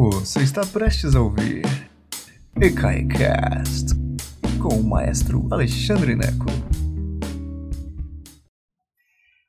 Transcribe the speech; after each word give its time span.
Você 0.00 0.44
está 0.44 0.64
prestes 0.64 1.16
a 1.16 1.20
ouvir 1.20 1.64
EKAICAST 2.62 3.96
com 4.62 4.76
o 4.76 4.88
maestro 4.88 5.48
Alexandre 5.52 6.14
Neco. 6.14 6.46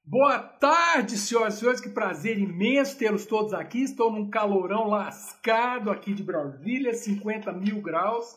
Boa 0.03 0.39
tarde, 0.39 1.19
senhoras 1.19 1.53
e 1.53 1.59
senhores, 1.59 1.79
que 1.79 1.89
prazer 1.89 2.39
imenso 2.39 2.97
tê-los 2.97 3.27
todos 3.27 3.53
aqui. 3.53 3.83
Estou 3.83 4.11
num 4.11 4.27
calorão 4.27 4.87
lascado 4.87 5.91
aqui 5.91 6.15
de 6.15 6.23
Brasília, 6.23 6.95
50 6.95 7.53
mil 7.53 7.79
graus, 7.79 8.35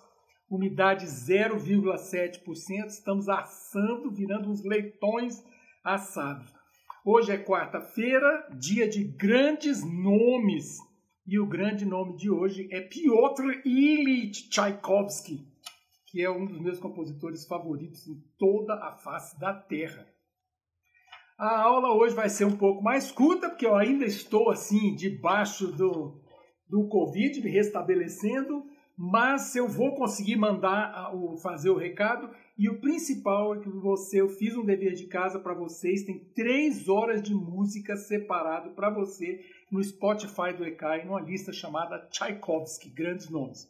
umidade 0.51 1.07
0,7%. 1.07 2.89
Estamos 2.89 3.27
assando, 3.31 4.11
virando 4.11 4.51
uns 4.51 4.63
leitões 4.63 5.43
assados. 5.83 6.53
Hoje 7.07 7.33
é 7.33 7.39
quarta-feira, 7.39 8.47
dia 8.61 8.87
de 8.87 9.03
grandes 9.03 9.83
nomes. 9.83 10.92
E 11.25 11.39
o 11.39 11.47
grande 11.47 11.85
nome 11.85 12.17
de 12.17 12.29
hoje 12.29 12.69
é 12.73 12.81
Piotr 12.81 13.45
Ilyich 13.65 14.51
Tchaikovsky, 14.51 15.47
que 16.09 16.21
é 16.21 16.29
um 16.29 16.45
dos 16.45 16.61
meus 16.61 16.81
compositores 16.81 17.47
favoritos 17.47 18.09
em 18.09 18.21
toda 18.37 18.75
a 18.75 18.97
face 18.97 19.39
da 19.39 19.55
Terra. 19.55 20.05
A 21.39 21.61
aula 21.61 21.95
hoje 21.95 22.13
vai 22.13 22.29
ser 22.29 22.45
um 22.45 22.57
pouco 22.57 22.83
mais 22.83 23.13
curta, 23.13 23.49
porque 23.49 23.65
eu 23.65 23.77
ainda 23.77 24.05
estou 24.05 24.51
assim, 24.51 24.97
debaixo 24.97 25.69
do, 25.69 26.21
do 26.69 26.89
Covid, 26.89 27.41
me 27.41 27.51
restabelecendo, 27.51 28.65
mas 29.05 29.57
eu 29.57 29.67
vou 29.67 29.97
conseguir 29.97 30.37
mandar 30.37 31.13
o, 31.13 31.37
fazer 31.37 31.71
o 31.71 31.77
recado. 31.77 32.31
E 32.57 32.69
o 32.69 32.81
principal 32.81 33.57
é 33.57 33.59
que 33.59 33.69
você, 33.69 34.21
eu 34.21 34.29
fiz 34.29 34.57
um 34.57 34.65
dever 34.65 34.93
de 34.93 35.09
casa 35.09 35.41
para 35.41 35.55
vocês, 35.55 36.05
tem 36.05 36.21
três 36.37 36.89
horas 36.89 37.21
de 37.21 37.35
música 37.35 37.97
separado 37.97 38.77
para 38.77 38.91
você 38.91 39.41
no 39.73 39.83
Spotify 39.83 40.53
do 40.57 40.65
ECAI, 40.65 41.05
numa 41.05 41.21
lista 41.21 41.53
chamada 41.53 41.99
Tchaikovsky, 42.13 42.91
grandes 42.91 43.29
nomes. 43.29 43.67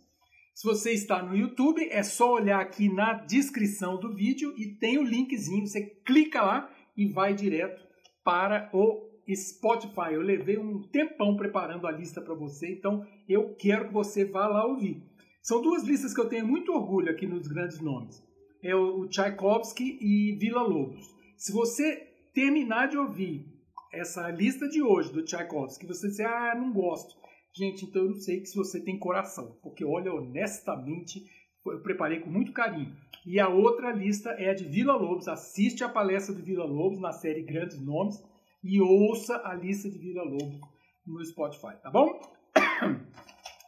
Se 0.55 0.69
você 0.69 0.93
está 0.93 1.23
no 1.23 1.35
YouTube, 1.35 1.83
é 1.91 2.03
só 2.03 2.35
olhar 2.35 2.61
aqui 2.61 2.93
na 2.93 3.15
descrição 3.15 3.99
do 3.99 4.15
vídeo 4.15 4.53
e 4.59 4.77
tem 4.77 4.99
o 4.99 5.03
linkzinho, 5.03 5.67
você 5.67 5.81
clica 6.05 6.43
lá 6.43 6.71
e 6.95 7.07
vai 7.07 7.33
direto 7.33 7.83
para 8.23 8.69
o 8.75 9.09
Spotify. 9.35 10.13
Eu 10.13 10.21
levei 10.21 10.59
um 10.59 10.83
tempão 10.91 11.37
preparando 11.37 11.87
a 11.87 11.91
lista 11.91 12.21
para 12.21 12.35
você, 12.35 12.71
então 12.71 13.03
eu 13.27 13.55
quero 13.55 13.89
que 13.89 13.95
você 13.95 14.27
vá 14.27 14.47
lá 14.47 14.67
ouvir. 14.67 15.11
São 15.43 15.61
duas 15.61 15.83
listas 15.83 16.15
que 16.15 16.21
eu 16.21 16.29
tenho 16.29 16.47
muito 16.47 16.73
orgulho 16.73 17.11
aqui 17.11 17.27
nos 17.27 17.49
grandes 17.49 17.81
nomes. 17.81 18.23
É 18.63 18.77
o 18.77 19.09
Tchaikovsky 19.09 19.99
e 20.01 20.37
Vila 20.39 20.63
Lobos. 20.63 21.13
Se 21.37 21.53
você 21.53 21.97
terminar 22.33 22.87
de 22.87 22.97
ouvir 22.97 23.45
essa 23.93 24.31
lista 24.31 24.69
de 24.69 24.81
hoje 24.81 25.13
do 25.13 25.25
Tchaikovsky, 25.25 25.85
você 25.85 26.07
disser, 26.07 26.31
ah, 26.31 26.55
não 26.55 26.73
gosto. 26.73 27.17
Gente, 27.53 27.85
então 27.85 28.03
eu 28.03 28.11
não 28.11 28.21
sei 28.21 28.47
se 28.47 28.55
você 28.55 28.81
tem 28.81 29.01
coração, 29.01 29.59
porque 29.65 29.85
olha, 29.85 30.15
honestamente, 30.15 31.27
eu 31.67 31.83
preparei 31.83 32.21
com 32.21 32.31
muito 32.31 32.53
carinho. 32.53 32.97
E 33.27 33.41
a 33.41 33.49
outra 33.49 33.91
lista 33.91 34.31
é 34.31 34.51
a 34.51 34.55
de 34.55 34.65
Vila 34.65 34.95
Lobos. 34.95 35.27
Assiste 35.27 35.83
a 35.83 35.89
palestra 35.89 36.33
de 36.33 36.43
Vila 36.43 36.65
Lobos 36.65 37.01
na 37.01 37.11
série 37.11 37.43
Grandes 37.43 37.81
Nomes 37.81 38.23
e 38.63 38.81
ouça 38.81 39.43
a 39.45 39.55
lista 39.55 39.91
de 39.91 39.99
Vila 39.99 40.23
Lobos 40.23 40.61
no 41.05 41.25
Spotify, 41.25 41.75
tá 41.83 41.91
bom? 41.91 42.21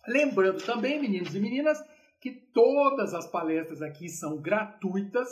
Lembrando 0.07 0.65
também, 0.65 1.01
meninos 1.01 1.35
e 1.35 1.41
meninas, 1.41 1.79
que 2.21 2.31
todas 2.31 3.15
as 3.15 3.31
palestras 3.31 3.83
aqui 3.83 4.09
são 4.09 4.41
gratuitas 4.41 5.29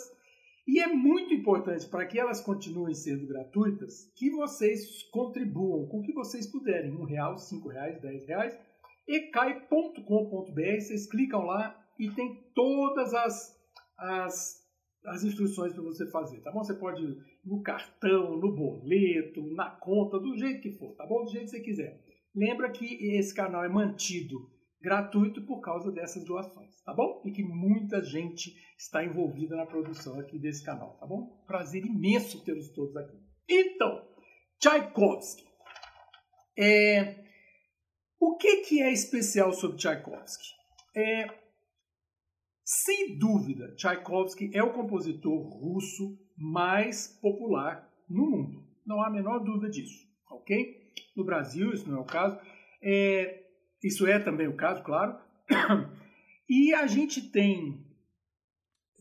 e 0.67 0.81
é 0.81 0.87
muito 0.87 1.35
importante 1.35 1.89
para 1.89 2.07
que 2.07 2.19
elas 2.19 2.41
continuem 2.41 2.95
sendo 2.95 3.27
gratuitas 3.27 4.11
que 4.15 4.31
vocês 4.31 5.03
contribuam 5.11 5.87
com 5.89 5.99
o 5.99 6.03
que 6.03 6.13
vocês 6.13 6.47
puderem, 6.47 6.93
um 6.93 7.05
real, 7.05 7.37
cinco 7.37 7.69
reais, 7.69 8.01
dez 8.01 8.27
reais, 8.27 8.57
ecai.com.br, 9.09 10.81
vocês 10.81 11.11
clicam 11.11 11.43
lá 11.43 11.77
e 11.99 12.11
tem 12.11 12.45
todas 12.55 13.13
as 13.13 13.61
as, 13.99 14.61
as 15.07 15.23
instruções 15.23 15.73
para 15.73 15.83
você 15.83 16.11
fazer, 16.11 16.41
tá 16.41 16.51
bom? 16.51 16.63
Você 16.63 16.75
pode 16.75 17.03
ir 17.03 17.17
no 17.45 17.63
cartão, 17.63 18.37
no 18.37 18.55
boleto, 18.55 19.43
na 19.55 19.71
conta, 19.71 20.19
do 20.19 20.37
jeito 20.37 20.61
que 20.61 20.73
for, 20.73 20.95
tá 20.97 21.07
bom? 21.07 21.25
Do 21.25 21.31
jeito 21.31 21.45
que 21.45 21.51
você 21.51 21.61
quiser. 21.61 22.01
Lembra 22.35 22.71
que 22.71 22.85
esse 23.17 23.35
canal 23.35 23.65
é 23.65 23.69
mantido 23.69 24.51
gratuito 24.83 25.47
por 25.47 25.61
causa 25.61 25.91
dessas 25.93 26.25
doações, 26.25 26.83
tá 26.83 26.93
bom? 26.93 27.23
E 27.25 27.31
que 27.31 27.43
muita 27.43 28.03
gente 28.03 28.53
está 28.77 29.05
envolvida 29.05 29.57
na 29.57 29.65
produção 29.65 30.19
aqui 30.19 30.39
desse 30.39 30.65
canal, 30.65 30.97
tá 30.99 31.07
bom? 31.07 31.43
Prazer 31.47 31.85
imenso 31.87 32.45
tê-los 32.45 32.69
todos 32.71 32.97
aqui. 32.97 33.17
Então, 33.49 34.07
Tchaikovsky. 34.59 35.45
É... 36.59 37.23
O 38.21 38.37
que, 38.37 38.59
que 38.59 38.83
é 38.83 38.93
especial 38.93 39.53
sobre 39.53 39.79
Tchaikovsky? 39.79 40.45
É, 40.95 41.27
sem 42.65 43.19
dúvida, 43.19 43.75
Tchaikovsky 43.75 44.51
é 44.55 44.63
o 44.63 44.73
compositor 44.73 45.43
russo 45.59 46.19
mais 46.37 47.09
popular 47.21 47.89
no 48.09 48.31
mundo. 48.31 48.65
Não 48.87 49.01
há 49.01 49.09
a 49.09 49.11
menor 49.11 49.41
dúvida 49.41 49.69
disso, 49.69 50.07
ok? 50.31 50.93
No 51.17 51.25
Brasil, 51.25 51.73
isso 51.73 51.89
não 51.89 51.99
é 51.99 52.01
o 52.01 52.05
caso. 52.05 52.39
É, 52.83 53.42
isso 53.83 54.07
é 54.07 54.19
também 54.19 54.49
o 54.49 54.57
caso, 54.57 54.83
claro. 54.83 55.19
E 56.49 56.75
a 56.75 56.87
gente 56.87 57.31
tem, 57.31 57.83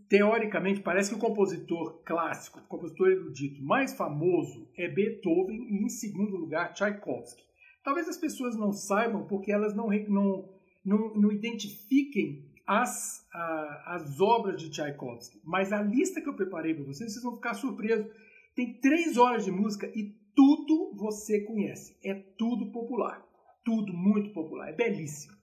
teoricamente, 0.07 0.79
parece 0.79 1.09
que 1.09 1.15
o 1.15 1.19
compositor 1.19 2.01
clássico, 2.03 2.59
o 2.59 2.67
compositor 2.67 3.09
erudito 3.09 3.61
mais 3.61 3.93
famoso 3.93 4.69
é 4.77 4.87
Beethoven 4.87 5.67
e, 5.69 5.83
em 5.83 5.89
segundo 5.89 6.37
lugar, 6.37 6.73
Tchaikovsky. 6.73 7.43
Talvez 7.83 8.07
as 8.07 8.17
pessoas 8.17 8.55
não 8.55 8.71
saibam 8.71 9.27
porque 9.27 9.51
elas 9.51 9.75
não, 9.75 9.87
não, 10.07 10.49
não, 10.85 11.13
não 11.15 11.31
identifiquem 11.31 12.49
as, 12.65 13.27
a, 13.33 13.95
as 13.95 14.21
obras 14.21 14.61
de 14.61 14.69
Tchaikovsky, 14.69 15.41
mas 15.43 15.73
a 15.73 15.81
lista 15.81 16.21
que 16.21 16.29
eu 16.29 16.35
preparei 16.35 16.73
para 16.73 16.85
vocês, 16.85 17.11
vocês 17.11 17.23
vão 17.23 17.35
ficar 17.35 17.53
surpresos. 17.53 18.09
Tem 18.55 18.79
três 18.79 19.17
horas 19.17 19.43
de 19.43 19.51
música 19.51 19.91
e 19.93 20.15
tudo 20.35 20.93
você 20.95 21.41
conhece. 21.41 21.97
É 22.03 22.13
tudo 22.13 22.71
popular. 22.71 23.25
Tudo 23.63 23.93
muito 23.93 24.33
popular. 24.33 24.69
É 24.69 24.73
belíssimo. 24.73 25.35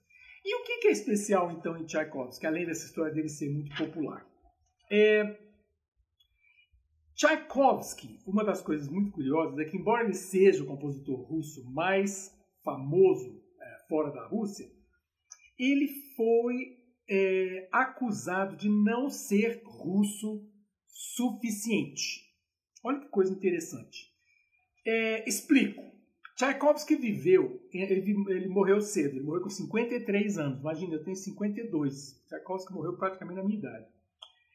E 0.43 0.55
o 0.55 0.63
que 0.63 0.87
é 0.87 0.91
especial, 0.91 1.51
então, 1.51 1.77
em 1.77 1.85
Tchaikovsky, 1.85 2.45
além 2.47 2.65
dessa 2.65 2.85
história 2.85 3.13
dele 3.13 3.29
ser 3.29 3.49
muito 3.49 3.75
popular? 3.75 4.25
É... 4.89 5.37
Tchaikovsky, 7.15 8.19
uma 8.25 8.43
das 8.43 8.61
coisas 8.61 8.87
muito 8.87 9.11
curiosas 9.11 9.59
é 9.59 9.65
que, 9.65 9.77
embora 9.77 10.05
ele 10.05 10.13
seja 10.13 10.63
o 10.63 10.67
compositor 10.67 11.19
russo 11.21 11.69
mais 11.71 12.33
famoso 12.63 13.43
é, 13.59 13.87
fora 13.89 14.09
da 14.11 14.25
Rússia, 14.25 14.65
ele 15.57 15.89
foi 16.15 16.77
é, 17.09 17.67
acusado 17.71 18.55
de 18.55 18.69
não 18.69 19.09
ser 19.09 19.61
russo 19.65 20.47
suficiente. 20.87 22.29
Olha 22.83 23.01
que 23.01 23.09
coisa 23.09 23.33
interessante. 23.33 24.13
É, 24.85 25.27
explico. 25.27 25.81
Tchaikovsky 26.39 26.95
viveu, 26.95 27.61
ele, 27.73 28.15
ele, 28.29 28.47
morreu 28.47 28.79
cedo, 28.79 29.17
ele 29.17 29.25
morreu 29.25 29.41
com 29.41 29.49
53 29.49 30.37
anos. 30.37 30.61
Imagina, 30.61 30.93
eu 30.93 31.03
tenho 31.03 31.17
52. 31.17 32.23
Tchaikovsky 32.29 32.71
morreu 32.71 32.95
praticamente 32.95 33.41
na 33.41 33.43
minha 33.43 33.59
idade. 33.59 33.85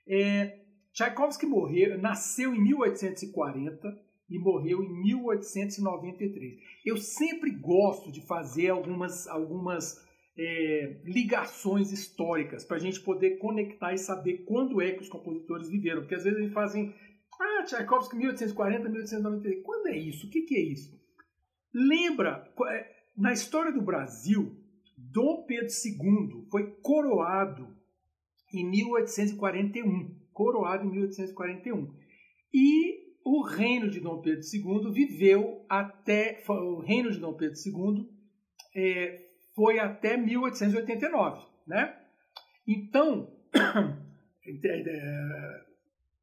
É, 0.08 0.60
Tchaikovsky 0.94 1.44
morreu, 1.44 1.98
nasceu 1.98 2.54
em 2.54 2.62
1840 2.62 4.02
e 4.30 4.38
morreu 4.38 4.82
em 4.82 5.02
1893. 5.02 6.54
Eu 6.86 6.96
sempre 6.96 7.50
gosto 7.50 8.10
de 8.10 8.22
fazer 8.22 8.70
algumas, 8.70 9.28
algumas 9.28 10.02
é, 10.38 11.02
ligações 11.04 11.92
históricas 11.92 12.64
para 12.64 12.78
a 12.78 12.80
gente 12.80 12.98
poder 13.02 13.36
conectar 13.36 13.92
e 13.92 13.98
saber 13.98 14.46
quando 14.46 14.80
é 14.80 14.92
que 14.92 15.02
os 15.02 15.10
compositores 15.10 15.68
viveram. 15.68 16.00
Porque 16.00 16.14
às 16.14 16.24
vezes 16.24 16.38
eles 16.38 16.54
fazem, 16.54 16.94
ah, 17.38 17.62
Tchaikovsky 17.64 18.16
1840, 18.16 18.88
1893. 18.88 19.62
Quando 19.62 19.88
é 19.88 19.98
isso? 19.98 20.26
O 20.26 20.30
que, 20.30 20.40
que 20.46 20.56
é 20.56 20.62
isso? 20.62 21.03
Lembra, 21.74 22.48
é, 22.68 22.94
na 23.16 23.32
história 23.32 23.72
do 23.72 23.82
Brasil, 23.82 24.56
Dom 24.96 25.44
Pedro 25.44 25.66
II 25.66 26.46
foi 26.50 26.70
coroado 26.82 27.76
em 28.52 28.64
1841. 28.70 30.14
Coroado 30.32 30.86
em 30.86 30.90
1841. 30.90 31.92
E 32.52 33.04
o 33.24 33.42
reino 33.42 33.90
de 33.90 34.00
Dom 34.00 34.20
Pedro 34.20 34.42
II 34.42 34.92
viveu 34.92 35.64
até. 35.68 36.42
O 36.48 36.78
reino 36.80 37.10
de 37.10 37.18
Dom 37.18 37.34
Pedro 37.34 37.56
II 37.58 38.08
é, 38.76 39.20
foi 39.54 39.78
até 39.78 40.16
1889, 40.16 41.44
né? 41.66 41.96
Então, 42.66 43.32
é, 44.46 45.64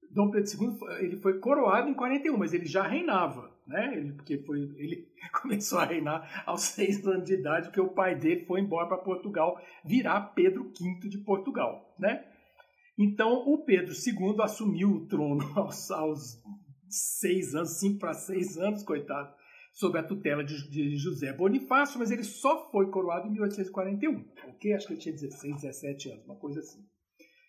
Dom 0.09 0.29
Pedro 0.31 0.49
II 0.49 1.05
ele 1.05 1.17
foi 1.17 1.39
coroado 1.39 1.89
em 1.89 1.93
41, 1.93 2.37
mas 2.37 2.53
ele 2.53 2.65
já 2.65 2.83
reinava, 2.83 3.50
né? 3.71 3.97
Ele, 3.97 4.13
porque 4.13 4.37
foi, 4.39 4.59
ele 4.77 5.07
começou 5.41 5.79
a 5.79 5.85
reinar 5.85 6.43
aos 6.45 6.61
seis 6.61 7.05
anos 7.07 7.25
de 7.25 7.33
idade, 7.33 7.67
porque 7.67 7.81
o 7.81 7.93
pai 7.93 8.15
dele 8.15 8.45
foi 8.45 8.59
embora 8.59 8.87
para 8.87 8.97
Portugal, 8.97 9.59
virar 9.83 10.33
Pedro 10.35 10.65
V 10.65 11.09
de 11.09 11.17
Portugal, 11.19 11.95
né? 11.97 12.25
Então, 12.97 13.31
o 13.47 13.63
Pedro 13.63 13.93
II 13.93 14.41
assumiu 14.41 14.89
o 14.89 15.07
trono 15.07 15.43
aos, 15.57 15.89
aos 15.89 16.41
seis 16.87 17.55
anos, 17.55 17.79
cinco 17.79 17.99
para 17.99 18.13
seis 18.13 18.57
anos, 18.57 18.83
coitado, 18.83 19.33
sob 19.73 19.97
a 19.97 20.03
tutela 20.03 20.43
de, 20.43 20.69
de, 20.69 20.97
José 20.97 21.33
Bonifácio, 21.33 21.97
mas 21.97 22.11
ele 22.11 22.23
só 22.23 22.69
foi 22.69 22.91
coroado 22.91 23.27
em 23.27 23.31
1841, 23.31 24.25
ok? 24.49 24.73
Acho 24.73 24.87
que 24.87 24.93
ele 24.93 24.99
tinha 24.99 25.15
16, 25.15 25.61
17 25.61 26.11
anos, 26.11 26.25
uma 26.25 26.35
coisa 26.35 26.59
assim. 26.59 26.85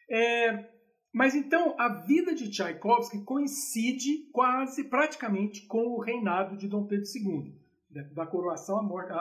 É, 0.08 0.70
mas 1.12 1.34
então 1.34 1.74
a 1.78 1.88
vida 1.88 2.34
de 2.34 2.48
Tchaikovsky 2.48 3.22
coincide 3.22 4.28
quase, 4.32 4.84
praticamente, 4.84 5.66
com 5.66 5.88
o 5.88 6.00
reinado 6.00 6.56
de 6.56 6.66
Dom 6.66 6.86
Pedro 6.86 7.06
II, 7.14 7.54
né? 7.90 8.04
da 8.14 8.26
coroação 8.26 8.78
à 8.78 8.82
morte, 8.82 9.12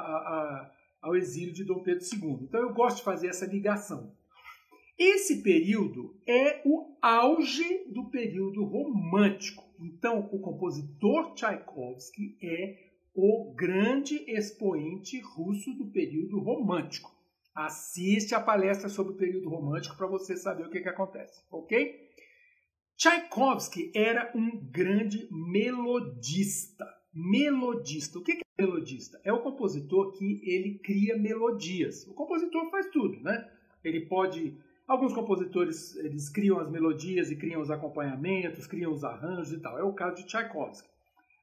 ao 1.02 1.16
exílio 1.16 1.54
de 1.54 1.66
Dom 1.66 1.84
Pedro 1.84 2.04
II. 2.04 2.40
Então 2.44 2.62
eu 2.62 2.74
gosto 2.74 2.98
de 2.98 3.04
fazer 3.04 3.28
essa 3.28 3.46
ligação. 3.46 4.14
Esse 4.98 5.42
período 5.42 6.16
é 6.28 6.62
o 6.64 6.96
auge 7.02 7.86
do 7.90 8.06
período 8.06 8.64
romântico. 8.64 9.64
Então, 9.80 10.30
o 10.32 10.40
compositor 10.40 11.34
Tchaikovsky 11.34 12.38
é 12.42 12.78
o 13.16 13.52
grande 13.54 14.24
expoente 14.28 15.20
russo 15.20 15.74
do 15.74 15.88
período 15.88 16.40
romântico. 16.40 17.12
Assiste 17.54 18.34
a 18.34 18.40
palestra 18.40 18.88
sobre 18.88 19.14
o 19.14 19.18
período 19.18 19.50
romântico 19.50 19.98
para 19.98 20.08
você 20.08 20.38
saber 20.38 20.66
o 20.66 20.70
que, 20.70 20.82
que 20.82 20.90
acontece, 20.90 21.44
ok? 21.52 22.10
Tchaikovsky 22.98 23.92
era 23.96 24.32
um 24.36 24.64
grande 24.70 25.28
melodista. 25.32 26.86
Melodista. 27.14 28.20
O 28.20 28.24
que 28.24 28.34
é 28.34 28.62
melodista? 28.62 29.20
É 29.24 29.34
o 29.34 29.42
compositor 29.42 30.14
que 30.14 30.42
ele 30.46 30.80
cria 30.80 31.18
melodias. 31.18 32.08
O 32.08 32.14
compositor 32.14 32.70
faz 32.70 32.90
tudo, 32.90 33.20
né? 33.22 33.52
Ele 33.84 34.06
pode 34.06 34.58
Alguns 34.92 35.14
compositores 35.14 35.96
eles 35.96 36.28
criam 36.28 36.60
as 36.60 36.70
melodias 36.70 37.32
e 37.32 37.38
criam 37.38 37.62
os 37.62 37.72
acompanhamentos, 37.72 38.68
criam 38.68 38.92
os 38.92 39.06
arranjos 39.06 39.54
e 39.54 39.60
tal. 39.62 39.80
É 39.80 39.84
o 39.84 39.94
caso 39.94 40.18
de 40.18 40.26
Tchaikovsky. 40.26 40.90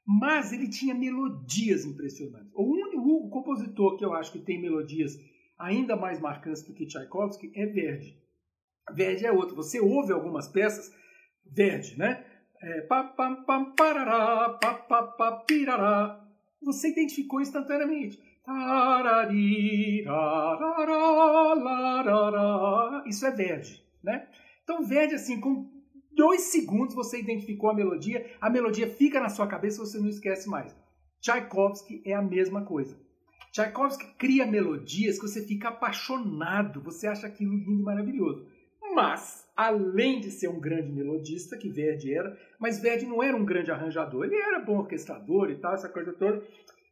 Mas 0.07 0.53
ele 0.53 0.69
tinha 0.69 0.95
melodias 0.95 1.87
impressionantes. 1.87 2.53
O 2.55 2.63
único 2.63 3.31
compositor 3.31 3.97
que 3.97 4.05
eu 4.05 4.13
acho 4.13 4.33
que 4.33 4.39
tem 4.39 4.61
melodias 4.61 5.19
ainda 5.59 5.97
mais 5.97 6.21
marcantes 6.21 6.63
do 6.63 6.73
que 6.73 6.87
Tchaikovsky 6.87 7.53
é 7.55 7.67
Verdi. 7.67 8.17
Verdi 8.93 9.27
é 9.27 9.33
outro. 9.33 9.57
Você 9.57 9.81
ouve 9.81 10.13
algumas 10.13 10.49
peças, 10.49 10.93
Verdi, 11.45 11.99
né? 11.99 12.25
É, 12.61 12.81
pa, 12.83 13.05
pa, 13.05 13.37
pa, 13.37 13.65
parará, 13.77 14.51
pa, 14.61 14.75
pa, 14.75 15.03
pa, 15.03 15.33
pirará. 15.47 16.25
Você 16.63 16.91
identificou 16.91 17.41
instantaneamente. 17.41 18.21
Isso 23.07 23.27
é 23.27 23.31
Verdi, 23.31 23.85
né? 24.03 24.29
Então 24.65 24.85
Verdi, 24.85 25.15
assim, 25.15 25.39
com 25.41 25.71
dois 26.13 26.43
segundos 26.43 26.95
você 26.95 27.21
identificou 27.21 27.71
a 27.71 27.75
melodia, 27.75 28.27
a 28.41 28.51
melodia 28.51 28.89
fica 28.89 29.21
na 29.21 29.29
sua 29.29 29.47
cabeça 29.47 29.77
e 29.77 29.87
você 29.87 29.99
não 29.99 30.09
esquece 30.09 30.49
mais. 30.49 30.75
Tchaikovsky 31.21 32.03
é 32.05 32.15
a 32.15 32.23
mesma 32.23 32.65
coisa. 32.65 32.99
Tchaikovsky 33.59 34.07
cria 34.17 34.47
melodias 34.47 35.17
que 35.19 35.27
você 35.27 35.45
fica 35.45 35.71
apaixonado, 35.71 36.81
você 36.81 37.09
acha 37.09 37.27
aquilo 37.27 37.57
lindo 37.57 37.81
e 37.81 37.85
maravilhoso. 37.85 38.47
Mas, 38.95 39.51
além 39.57 40.21
de 40.21 40.31
ser 40.31 40.47
um 40.47 40.61
grande 40.61 40.93
melodista, 40.93 41.59
que 41.59 41.69
Verdi 41.69 42.15
era, 42.15 42.39
mas 42.61 42.79
Verdi 42.79 43.05
não 43.05 43.21
era 43.21 43.37
um 43.37 43.45
grande 43.45 43.73
arranjador, 43.73 44.27
ele 44.27 44.37
era 44.37 44.61
bom 44.61 44.79
orquestrador 44.79 45.51
e 45.51 45.57
tal, 45.57 45.75
essa 45.75 45.89
coisa 45.89 46.13
toda 46.13 46.41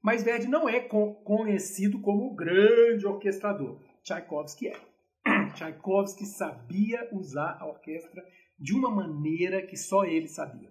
mas 0.02 0.22
Verdi 0.22 0.46
não 0.46 0.68
é 0.68 0.78
conhecido 0.80 2.00
como 2.00 2.34
grande 2.34 3.06
orquestrador. 3.06 3.80
Tchaikovsky 4.04 4.68
é. 4.68 4.80
Tchaikovsky 5.54 6.24
sabia 6.24 7.08
usar 7.12 7.58
a 7.60 7.66
orquestra 7.66 8.24
de 8.56 8.72
uma 8.72 8.88
maneira 8.88 9.62
que 9.66 9.76
só 9.76 10.04
ele 10.04 10.28
sabia. 10.28 10.70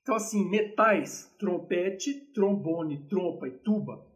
Então, 0.00 0.14
assim, 0.14 0.48
metais, 0.48 1.30
trompete, 1.38 2.32
trombone, 2.32 3.06
trompa 3.06 3.48
e 3.48 3.50
tuba. 3.50 4.09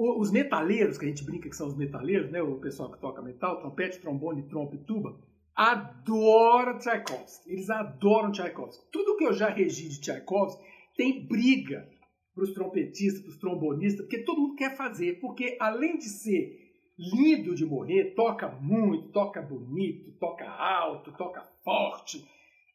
Os 0.00 0.30
metaleiros, 0.30 0.96
que 0.96 1.04
a 1.04 1.08
gente 1.08 1.24
brinca 1.24 1.48
que 1.48 1.56
são 1.56 1.66
os 1.66 1.76
metaleiros, 1.76 2.30
né? 2.30 2.40
o 2.40 2.60
pessoal 2.60 2.92
que 2.92 3.00
toca 3.00 3.20
metal, 3.20 3.58
trompete, 3.58 3.98
trombone, 3.98 4.48
trompa 4.48 4.76
e 4.76 4.84
tuba, 4.84 5.18
adoram 5.56 6.78
Tchaikovsky. 6.78 7.50
Eles 7.50 7.68
adoram 7.68 8.30
Tchaikovsky. 8.30 8.86
Tudo 8.92 9.16
que 9.16 9.24
eu 9.24 9.32
já 9.32 9.48
regi 9.48 9.88
de 9.88 10.00
Tchaikovsky 10.00 10.62
tem 10.96 11.26
briga 11.26 11.88
para 12.32 12.44
os 12.44 12.54
trompetistas, 12.54 13.22
para 13.22 13.30
os 13.30 13.38
trombonistas, 13.38 14.06
porque 14.06 14.22
todo 14.22 14.40
mundo 14.40 14.54
quer 14.54 14.76
fazer, 14.76 15.18
porque 15.18 15.56
além 15.58 15.98
de 15.98 16.04
ser 16.04 16.68
lindo 16.96 17.52
de 17.52 17.66
morrer, 17.66 18.14
toca 18.14 18.48
muito, 18.48 19.08
toca 19.10 19.42
bonito, 19.42 20.12
toca 20.20 20.48
alto, 20.48 21.12
toca 21.16 21.42
forte, 21.64 22.24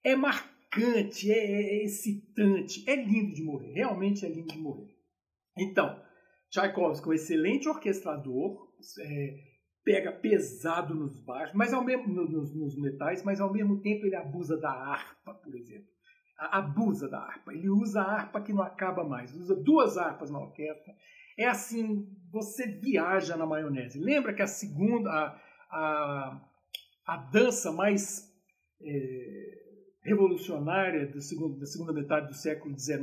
é 0.03 0.13
marcante, 0.13 1.31
é, 1.31 1.35
é 1.37 1.83
excitante, 1.85 2.83
é 2.85 2.95
lindo 2.97 3.33
de 3.33 3.43
morrer, 3.43 3.71
realmente 3.71 4.25
é 4.25 4.29
lindo 4.29 4.53
de 4.53 4.59
morrer. 4.59 4.93
Então, 5.57 5.97
Tchaikovsky, 6.53 7.09
um 7.09 7.13
excelente 7.13 7.67
orquestrador, 7.67 8.69
é, 8.99 9.35
pega 9.83 10.11
pesado 10.11 10.93
nos 10.93 11.17
baixos, 11.25 11.55
mas 11.55 11.73
ao 11.73 11.83
mesmo 11.83 12.07
nos, 12.07 12.55
nos 12.55 12.79
metais, 12.79 13.23
mas 13.23 13.41
ao 13.41 13.51
mesmo 13.51 13.81
tempo 13.81 14.05
ele 14.05 14.15
abusa 14.15 14.55
da 14.57 14.71
harpa, 14.71 15.33
por 15.33 15.55
exemplo 15.55 15.93
abusa 16.51 17.07
da 17.07 17.19
harpa. 17.19 17.53
Ele 17.53 17.69
usa 17.69 18.01
a 18.01 18.11
harpa 18.11 18.41
que 18.41 18.53
não 18.53 18.63
acaba 18.63 19.03
mais. 19.03 19.33
Usa 19.33 19.55
duas 19.55 19.97
harpas 19.97 20.29
na 20.29 20.39
orquestra. 20.39 20.93
É 21.37 21.47
assim, 21.47 22.07
você 22.31 22.67
viaja 22.67 23.35
na 23.35 23.45
maionese. 23.45 23.99
Lembra 23.99 24.33
que 24.33 24.41
a 24.41 24.47
segunda, 24.47 25.09
a, 25.09 25.41
a, 25.71 26.41
a 27.07 27.17
dança 27.17 27.71
mais 27.71 28.31
é, 28.81 29.61
revolucionária 30.03 31.07
do 31.07 31.21
segundo, 31.21 31.59
da 31.59 31.65
segunda 31.65 31.93
metade 31.93 32.27
do 32.27 32.35
século 32.35 32.77
XIX 32.77 33.01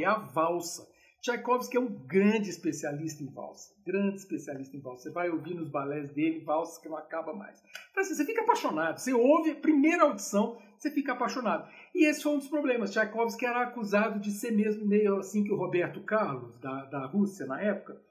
é 0.00 0.04
a 0.04 0.18
valsa. 0.18 0.86
Tchaikovsky 1.22 1.76
é 1.76 1.80
um 1.80 1.86
grande 1.86 2.50
especialista 2.50 3.22
em 3.22 3.32
valsa, 3.32 3.72
grande 3.86 4.16
especialista 4.16 4.76
em 4.76 4.80
valsa. 4.80 5.04
Você 5.04 5.10
vai 5.10 5.30
ouvir 5.30 5.54
nos 5.54 5.68
balés 5.68 6.10
dele 6.10 6.40
valsa 6.40 6.82
que 6.82 6.88
não 6.88 6.96
acaba 6.96 7.32
mais. 7.32 7.62
Então, 7.92 8.02
assim, 8.02 8.16
você 8.16 8.24
fica 8.24 8.42
apaixonado. 8.42 8.98
Você 8.98 9.12
ouve 9.12 9.52
a 9.52 9.54
primeira 9.54 10.02
audição, 10.02 10.58
você 10.76 10.90
fica 10.90 11.12
apaixonado. 11.12 11.70
E 11.94 12.08
esse 12.08 12.24
foi 12.24 12.32
um 12.32 12.38
dos 12.38 12.48
problemas. 12.48 12.90
Tchaikovsky 12.90 13.46
era 13.46 13.62
acusado 13.62 14.18
de 14.18 14.32
ser 14.32 14.50
mesmo 14.50 14.84
meio 14.84 15.16
assim 15.16 15.44
que 15.44 15.52
o 15.52 15.56
Roberto 15.56 16.02
Carlos, 16.02 16.58
da, 16.58 16.86
da 16.86 17.06
Rússia 17.06 17.46
na 17.46 17.62
época. 17.62 18.02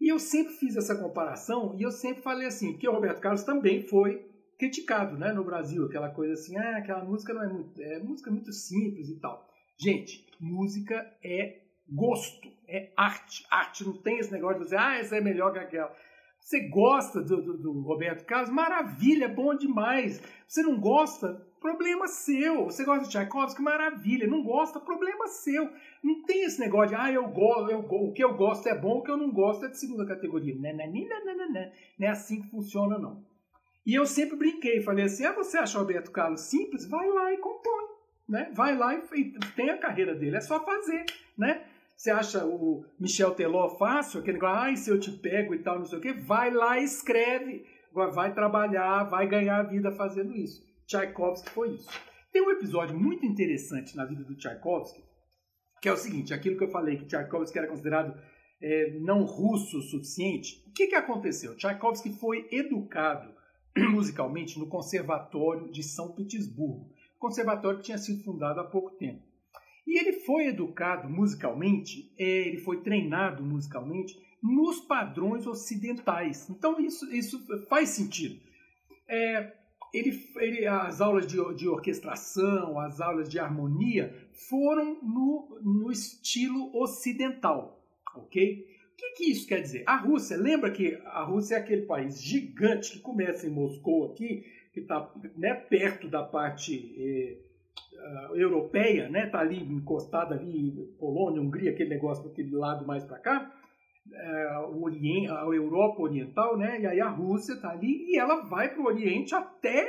E 0.00 0.12
eu 0.12 0.18
sempre 0.18 0.52
fiz 0.54 0.76
essa 0.76 0.96
comparação 0.96 1.76
e 1.78 1.82
eu 1.82 1.92
sempre 1.92 2.22
falei 2.22 2.48
assim, 2.48 2.76
que 2.76 2.88
o 2.88 2.92
Roberto 2.92 3.20
Carlos 3.20 3.44
também 3.44 3.86
foi 3.86 4.28
criticado 4.58 5.16
né, 5.16 5.32
no 5.32 5.44
Brasil. 5.44 5.86
Aquela 5.86 6.10
coisa 6.10 6.32
assim, 6.32 6.56
ah, 6.56 6.78
aquela 6.78 7.04
música 7.04 7.32
não 7.32 7.44
é 7.44 7.48
muito. 7.48 7.80
É 7.80 8.02
música 8.02 8.32
muito 8.32 8.52
simples 8.52 9.08
e 9.08 9.20
tal. 9.20 9.48
Gente, 9.80 10.26
música 10.40 11.08
é 11.22 11.67
gosto, 11.90 12.48
é 12.66 12.92
arte. 12.96 13.46
Arte 13.50 13.84
não 13.84 13.96
tem 13.96 14.18
esse 14.18 14.32
negócio 14.32 14.58
de 14.58 14.64
dizer, 14.64 14.78
ah, 14.78 14.98
essa 14.98 15.16
é 15.16 15.20
melhor 15.20 15.52
que 15.52 15.58
aquela. 15.58 15.94
Você 16.40 16.68
gosta 16.68 17.20
do, 17.20 17.42
do, 17.42 17.58
do, 17.58 17.80
Roberto 17.82 18.24
Carlos? 18.24 18.50
Maravilha, 18.50 19.28
bom 19.28 19.54
demais. 19.54 20.22
Você 20.46 20.62
não 20.62 20.80
gosta? 20.80 21.46
Problema 21.60 22.06
seu. 22.06 22.64
Você 22.64 22.84
gosta 22.84 23.04
de 23.04 23.10
Tchaikovsky? 23.10 23.60
Maravilha. 23.60 24.26
Não 24.26 24.42
gosta? 24.42 24.80
Problema 24.80 25.26
seu. 25.26 25.68
Não 26.02 26.22
tem 26.22 26.44
esse 26.44 26.60
negócio 26.60 26.90
de, 26.90 26.94
ah, 26.94 27.12
eu 27.12 27.28
gosto, 27.28 27.70
eu, 27.70 27.80
o 27.80 28.12
que 28.12 28.24
eu 28.24 28.34
gosto 28.34 28.66
é 28.68 28.78
bom, 28.78 28.98
o 28.98 29.02
que 29.02 29.10
eu 29.10 29.16
não 29.16 29.30
gosto 29.30 29.66
é 29.66 29.68
de 29.68 29.78
segunda 29.78 30.06
categoria. 30.06 30.54
Não, 30.54 30.72
não, 30.76 31.36
não, 31.36 31.52
não, 31.52 32.06
é 32.06 32.08
assim 32.08 32.40
que 32.40 32.50
funciona, 32.50 32.98
não. 32.98 33.22
E 33.84 33.94
eu 33.94 34.06
sempre 34.06 34.36
brinquei, 34.36 34.80
falei 34.80 35.06
assim, 35.06 35.24
ah, 35.24 35.32
você 35.32 35.58
acha 35.58 35.78
o 35.78 35.80
Roberto 35.80 36.10
Carlos 36.10 36.42
simples? 36.42 36.86
Vai 36.86 37.08
lá 37.08 37.32
e 37.32 37.38
compõe. 37.38 37.84
Né? 38.28 38.50
Vai 38.54 38.76
lá 38.76 38.94
e 38.94 39.32
tem 39.56 39.70
a 39.70 39.78
carreira 39.78 40.14
dele, 40.14 40.36
é 40.36 40.40
só 40.40 40.62
fazer, 40.62 41.06
né? 41.36 41.64
Você 41.98 42.12
acha 42.12 42.46
o 42.46 42.84
Michel 42.96 43.34
Teló 43.34 43.70
fácil? 43.70 44.20
Aquele 44.20 44.34
negócio, 44.34 44.56
ai, 44.56 44.76
se 44.76 44.88
eu 44.88 45.00
te 45.00 45.10
pego 45.10 45.52
e 45.52 45.58
tal, 45.58 45.80
não 45.80 45.84
sei 45.84 45.98
o 45.98 46.00
quê. 46.00 46.12
Vai 46.12 46.48
lá 46.48 46.78
e 46.78 46.84
escreve. 46.84 47.66
Vai 47.92 48.32
trabalhar, 48.32 49.02
vai 49.02 49.26
ganhar 49.26 49.58
a 49.58 49.64
vida 49.64 49.90
fazendo 49.90 50.32
isso. 50.36 50.62
Tchaikovsky 50.86 51.50
foi 51.50 51.70
isso. 51.70 51.88
Tem 52.32 52.40
um 52.40 52.52
episódio 52.52 52.96
muito 52.96 53.26
interessante 53.26 53.96
na 53.96 54.04
vida 54.04 54.22
do 54.22 54.36
Tchaikovsky, 54.36 55.02
que 55.82 55.88
é 55.88 55.92
o 55.92 55.96
seguinte, 55.96 56.32
aquilo 56.32 56.56
que 56.56 56.62
eu 56.62 56.70
falei, 56.70 56.98
que 56.98 57.06
Tchaikovsky 57.06 57.58
era 57.58 57.66
considerado 57.66 58.16
é, 58.62 58.92
não 59.00 59.24
russo 59.24 59.78
o 59.78 59.82
suficiente. 59.82 60.64
O 60.68 60.72
que, 60.72 60.86
que 60.86 60.94
aconteceu? 60.94 61.56
Tchaikovsky 61.56 62.12
foi 62.12 62.46
educado 62.52 63.34
musicalmente 63.90 64.56
no 64.56 64.68
Conservatório 64.68 65.72
de 65.72 65.82
São 65.82 66.14
Petersburgo, 66.14 66.92
conservatório 67.18 67.80
que 67.80 67.86
tinha 67.86 67.98
sido 67.98 68.22
fundado 68.22 68.60
há 68.60 68.64
pouco 68.64 68.92
tempo. 68.92 69.27
E 69.88 69.98
ele 69.98 70.12
foi 70.12 70.48
educado 70.48 71.08
musicalmente, 71.08 72.12
é, 72.18 72.22
ele 72.22 72.58
foi 72.58 72.82
treinado 72.82 73.42
musicalmente 73.42 74.20
nos 74.42 74.80
padrões 74.80 75.46
ocidentais. 75.46 76.46
Então 76.50 76.78
isso, 76.78 77.10
isso 77.10 77.42
faz 77.70 77.88
sentido. 77.88 78.38
É, 79.08 79.50
ele, 79.94 80.22
ele, 80.36 80.66
as 80.66 81.00
aulas 81.00 81.26
de, 81.26 81.38
de, 81.54 81.66
orquestração, 81.66 82.78
as 82.78 83.00
aulas 83.00 83.30
de 83.30 83.38
harmonia 83.38 84.14
foram 84.50 85.02
no, 85.02 85.58
no 85.62 85.90
estilo 85.90 86.70
ocidental, 86.76 87.82
ok? 88.14 88.66
O 88.92 88.96
que, 88.98 89.10
que, 89.12 89.30
isso 89.30 89.46
quer 89.46 89.62
dizer? 89.62 89.84
A 89.86 89.96
Rússia, 89.96 90.36
lembra 90.36 90.70
que 90.70 91.00
a 91.06 91.24
Rússia 91.24 91.54
é 91.54 91.60
aquele 91.60 91.86
país 91.86 92.22
gigante 92.22 92.92
que 92.92 93.00
começa 93.00 93.46
em 93.46 93.50
Moscou 93.50 94.12
aqui, 94.12 94.44
que 94.70 94.80
está 94.80 95.10
né, 95.34 95.54
perto 95.54 96.08
da 96.08 96.22
parte 96.22 96.94
é, 96.98 97.47
uh, 97.98 98.36
europeia, 98.36 99.08
né? 99.08 99.26
Tá 99.26 99.40
ali 99.40 99.62
encostada 99.62 100.34
ali, 100.34 100.72
Polônia, 100.98 101.40
Hungria, 101.40 101.70
aquele 101.70 101.90
negócio 101.90 102.24
daquele 102.24 102.54
lado 102.54 102.86
mais 102.86 103.04
para 103.04 103.18
cá, 103.18 103.52
uh, 104.06 104.70
o 104.72 104.84
Oriente, 104.84 105.30
a 105.30 105.44
Europa 105.44 106.02
Oriental, 106.02 106.56
né? 106.56 106.80
E 106.80 106.86
aí 106.86 107.00
a 107.00 107.08
Rússia 107.08 107.60
tá 107.60 107.70
ali 107.70 108.06
e 108.08 108.18
ela 108.18 108.42
vai 108.42 108.72
para 108.72 108.80
o 108.80 108.86
Oriente 108.86 109.34
até 109.34 109.88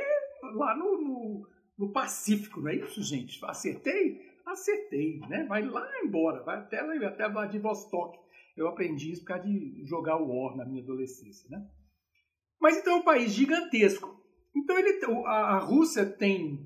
lá 0.55 0.75
no, 0.75 1.01
no, 1.01 1.47
no, 1.77 1.91
Pacífico, 1.91 2.61
não 2.61 2.69
é 2.69 2.75
isso, 2.75 3.01
gente? 3.03 3.39
Acertei? 3.45 4.21
Acertei, 4.45 5.19
né? 5.29 5.45
Vai 5.47 5.63
lá 5.63 5.87
embora, 6.03 6.43
vai 6.43 6.57
até 6.57 6.81
lá, 6.81 6.95
até 7.07 7.29
Vladivostok. 7.29 8.17
Eu 8.57 8.67
aprendi 8.67 9.11
isso 9.11 9.21
por 9.21 9.27
causa 9.27 9.43
de 9.43 9.85
jogar 9.85 10.17
o 10.17 10.27
War 10.27 10.57
na 10.57 10.65
minha 10.65 10.83
adolescência, 10.83 11.47
né? 11.49 11.65
Mas 12.59 12.77
então 12.77 12.93
é 12.93 12.95
um 12.97 13.03
país 13.03 13.31
gigantesco. 13.31 14.19
Então 14.53 14.77
ele, 14.77 14.99
a, 15.25 15.55
a 15.55 15.59
Rússia 15.59 16.05
tem 16.05 16.59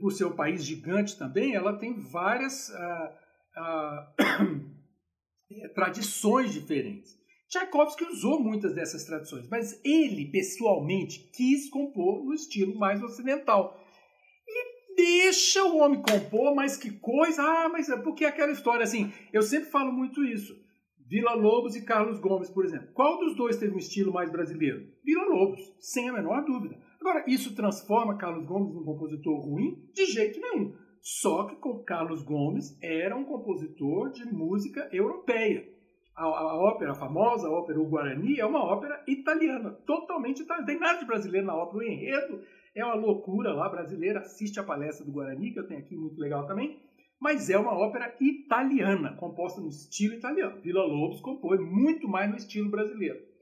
por 0.00 0.12
ser 0.12 0.24
um 0.26 0.36
país 0.36 0.64
gigante 0.64 1.18
também, 1.18 1.54
ela 1.54 1.78
tem 1.78 1.98
várias 1.98 2.70
ah, 2.70 3.18
ah, 3.56 4.14
tradições 5.74 6.52
diferentes. 6.52 7.16
Tchaikovsky 7.48 8.04
usou 8.04 8.40
muitas 8.40 8.74
dessas 8.74 9.04
tradições, 9.04 9.48
mas 9.48 9.80
ele, 9.84 10.30
pessoalmente, 10.30 11.30
quis 11.32 11.68
compor 11.70 12.24
no 12.24 12.34
estilo 12.34 12.76
mais 12.76 13.02
ocidental. 13.02 13.80
E 14.46 14.96
deixa 14.96 15.62
o 15.64 15.78
homem 15.78 16.02
compor, 16.02 16.54
mas 16.54 16.76
que 16.76 16.90
coisa! 16.90 17.42
Ah, 17.42 17.68
mas 17.68 17.88
é 17.88 17.96
porque 17.96 18.24
aquela 18.24 18.52
história, 18.52 18.82
assim, 18.82 19.12
eu 19.32 19.42
sempre 19.42 19.70
falo 19.70 19.92
muito 19.92 20.24
isso. 20.24 20.52
Vila 21.06 21.34
Lobos 21.34 21.76
e 21.76 21.84
Carlos 21.84 22.18
Gomes, 22.18 22.50
por 22.50 22.64
exemplo. 22.64 22.88
Qual 22.92 23.18
dos 23.18 23.36
dois 23.36 23.56
teve 23.56 23.74
um 23.74 23.78
estilo 23.78 24.12
mais 24.12 24.30
brasileiro? 24.30 24.88
Vila 25.04 25.24
Lobos, 25.26 25.60
sem 25.78 26.08
a 26.08 26.12
menor 26.12 26.44
dúvida. 26.44 26.76
Agora, 27.04 27.22
isso 27.28 27.54
transforma 27.54 28.16
Carlos 28.16 28.46
Gomes 28.46 28.74
num 28.74 28.82
compositor 28.82 29.38
ruim? 29.38 29.78
De 29.92 30.06
jeito 30.06 30.40
nenhum. 30.40 30.74
Só 31.02 31.44
que 31.44 31.56
Carlos 31.84 32.22
Gomes 32.22 32.78
era 32.82 33.14
um 33.14 33.26
compositor 33.26 34.10
de 34.10 34.24
música 34.24 34.88
europeia. 34.90 35.68
A, 36.16 36.24
a, 36.24 36.56
ópera 36.56 36.94
famosa, 36.94 37.46
a 37.46 37.50
ópera 37.50 37.78
O 37.78 37.90
Guarani, 37.90 38.40
é 38.40 38.46
uma 38.46 38.64
ópera 38.64 39.04
italiana, 39.06 39.72
totalmente 39.86 40.40
italiana. 40.40 40.66
Tem 40.66 40.78
nada 40.78 40.98
de 40.98 41.04
brasileiro 41.04 41.46
na 41.46 41.54
ópera. 41.54 41.84
O 41.84 41.86
enredo 41.86 42.40
é 42.74 42.82
uma 42.82 42.94
loucura 42.94 43.52
lá 43.52 43.68
brasileira. 43.68 44.20
Assiste 44.20 44.58
a 44.58 44.64
palestra 44.64 45.04
do 45.04 45.12
Guarani, 45.12 45.52
que 45.52 45.58
eu 45.58 45.68
tenho 45.68 45.80
aqui 45.80 45.94
muito 45.94 46.18
legal 46.18 46.46
também. 46.46 46.80
Mas 47.20 47.50
é 47.50 47.58
uma 47.58 47.76
ópera 47.76 48.16
italiana, 48.18 49.14
composta 49.16 49.60
no 49.60 49.68
estilo 49.68 50.14
italiano. 50.14 50.58
Vila 50.62 50.86
Lobos 50.86 51.20
compõe 51.20 51.58
muito 51.58 52.08
mais 52.08 52.30
no 52.30 52.36
estilo 52.36 52.70
brasileiro. 52.70 53.33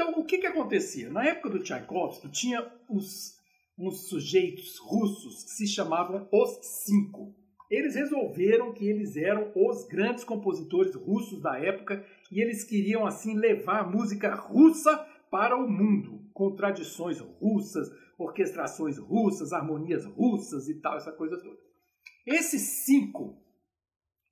Então, 0.00 0.12
o 0.20 0.24
que, 0.24 0.38
que 0.38 0.46
acontecia? 0.46 1.10
Na 1.10 1.24
época 1.24 1.50
do 1.50 1.58
Tchaikovsky, 1.58 2.28
tinha 2.28 2.64
os, 2.88 3.36
uns 3.76 4.08
sujeitos 4.08 4.78
russos 4.78 5.42
que 5.42 5.50
se 5.50 5.66
chamavam 5.66 6.28
os 6.30 6.60
Cinco. 6.62 7.34
Eles 7.68 7.96
resolveram 7.96 8.72
que 8.72 8.88
eles 8.88 9.16
eram 9.16 9.50
os 9.56 9.88
grandes 9.88 10.22
compositores 10.22 10.94
russos 10.94 11.42
da 11.42 11.58
época 11.58 12.06
e 12.30 12.40
eles 12.40 12.62
queriam, 12.62 13.04
assim, 13.04 13.34
levar 13.34 13.80
a 13.80 13.86
música 13.90 14.36
russa 14.36 14.96
para 15.32 15.56
o 15.56 15.68
mundo, 15.68 16.22
com 16.32 16.54
tradições 16.54 17.18
russas, 17.18 17.90
orquestrações 18.16 18.98
russas, 18.98 19.52
harmonias 19.52 20.04
russas 20.04 20.68
e 20.68 20.80
tal, 20.80 20.96
essa 20.96 21.10
coisa 21.10 21.36
toda. 21.42 21.58
Esses 22.24 22.62
cinco 22.84 23.42